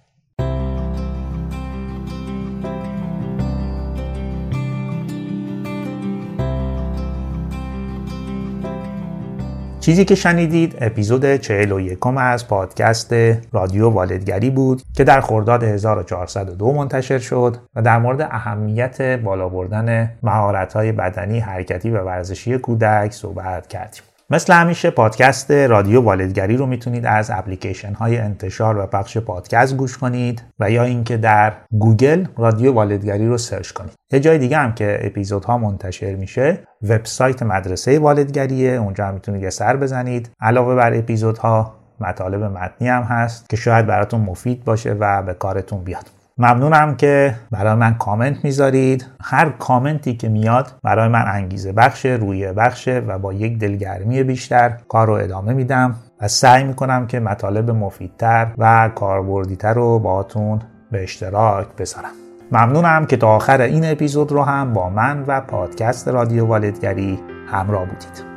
چیزی 9.83 10.05
که 10.05 10.15
شنیدید 10.15 10.75
اپیزود 10.81 11.35
41 11.35 11.97
از 12.17 12.47
پادکست 12.47 13.13
رادیو 13.51 13.89
والدگری 13.89 14.49
بود 14.49 14.81
که 14.95 15.03
در 15.03 15.21
خرداد 15.21 15.63
1402 15.63 16.71
منتشر 16.71 17.19
شد 17.19 17.57
و 17.75 17.81
در 17.81 17.99
مورد 17.99 18.21
اهمیت 18.21 19.01
بالا 19.01 19.49
بردن 19.49 20.11
مهارت‌های 20.23 20.91
بدنی، 20.91 21.39
حرکتی 21.39 21.89
و 21.89 22.03
ورزشی 22.03 22.57
کودک 22.57 23.11
صحبت 23.11 23.67
کردیم. 23.67 24.12
مثل 24.33 24.53
همیشه 24.53 24.89
پادکست 24.89 25.51
رادیو 25.51 26.01
والدگری 26.01 26.57
رو 26.57 26.65
می‌تونید 26.65 27.05
از 27.05 27.31
اپلیکیشن 27.31 27.93
های 27.93 28.17
انتشار 28.17 28.77
و 28.77 28.85
پخش 28.85 29.17
پادکست 29.17 29.75
گوش 29.75 29.97
کنید 29.97 30.43
و 30.59 30.71
یا 30.71 30.83
اینکه 30.83 31.17
در 31.17 31.53
گوگل 31.71 32.25
رادیو 32.37 32.73
والدگری 32.73 33.27
رو 33.27 33.37
search 33.37 33.71
کنید. 33.71 33.93
یه 34.13 34.19
جای 34.19 34.37
دیگه 34.37 34.57
هم 34.57 34.73
که 34.73 34.99
اپیزودها 35.01 35.57
منتشر 35.57 36.15
میشه 36.15 36.59
وبسایت 36.89 37.43
مدرسه 37.43 37.99
والدگریه. 37.99 38.71
اونجا 38.71 39.05
هم 39.05 39.13
می‌تونید 39.13 39.43
یه 39.43 39.49
سر 39.49 39.77
بزنید. 39.77 40.29
علاوه 40.41 40.75
بر 40.75 40.93
اپیزودها 40.93 41.75
مطالب 41.99 42.43
متنی 42.43 42.87
هم 42.87 43.03
هست 43.03 43.49
که 43.49 43.55
شاید 43.55 43.85
براتون 43.85 44.21
مفید 44.21 44.63
باشه 44.63 44.93
و 44.99 45.23
به 45.23 45.33
کارتون 45.33 45.83
بیاد. 45.83 46.22
ممنونم 46.37 46.95
که 46.95 47.35
برای 47.51 47.75
من 47.75 47.93
کامنت 47.93 48.43
می‌ذارید. 48.45 49.05
هر 49.21 49.49
کامنتی 49.49 50.15
که 50.15 50.29
میاد 50.29 50.71
برای 50.83 51.07
من 51.07 51.23
انگیزه 51.27 51.71
بخشه 51.71 52.09
روی 52.09 52.53
بخشه 52.53 53.03
و 53.07 53.19
با 53.19 53.33
یک 53.33 53.59
دلگرمی 53.59 54.23
بیشتر 54.23 54.77
کار 54.87 55.07
رو 55.07 55.13
ادامه 55.13 55.53
میدم 55.53 55.95
و 56.21 56.27
سعی 56.27 56.63
می‌کنم 56.63 57.07
که 57.07 57.19
مطالب 57.19 57.71
مفیدتر 57.71 58.47
و 58.57 58.89
کاربردیتر 58.95 59.73
رو 59.73 59.99
باهاتون 59.99 60.59
به 60.91 61.03
اشتراک 61.03 61.67
بذارم. 61.77 62.11
ممنونم 62.51 63.05
که 63.05 63.17
تا 63.17 63.27
آخر 63.27 63.61
این 63.61 63.91
اپیزود 63.91 64.31
رو 64.31 64.43
هم 64.43 64.73
با 64.73 64.89
من 64.89 65.23
و 65.27 65.41
پادکست 65.41 66.07
رادیو 66.07 66.45
والدگری 66.45 67.19
همراه 67.47 67.85
بودید. 67.85 68.32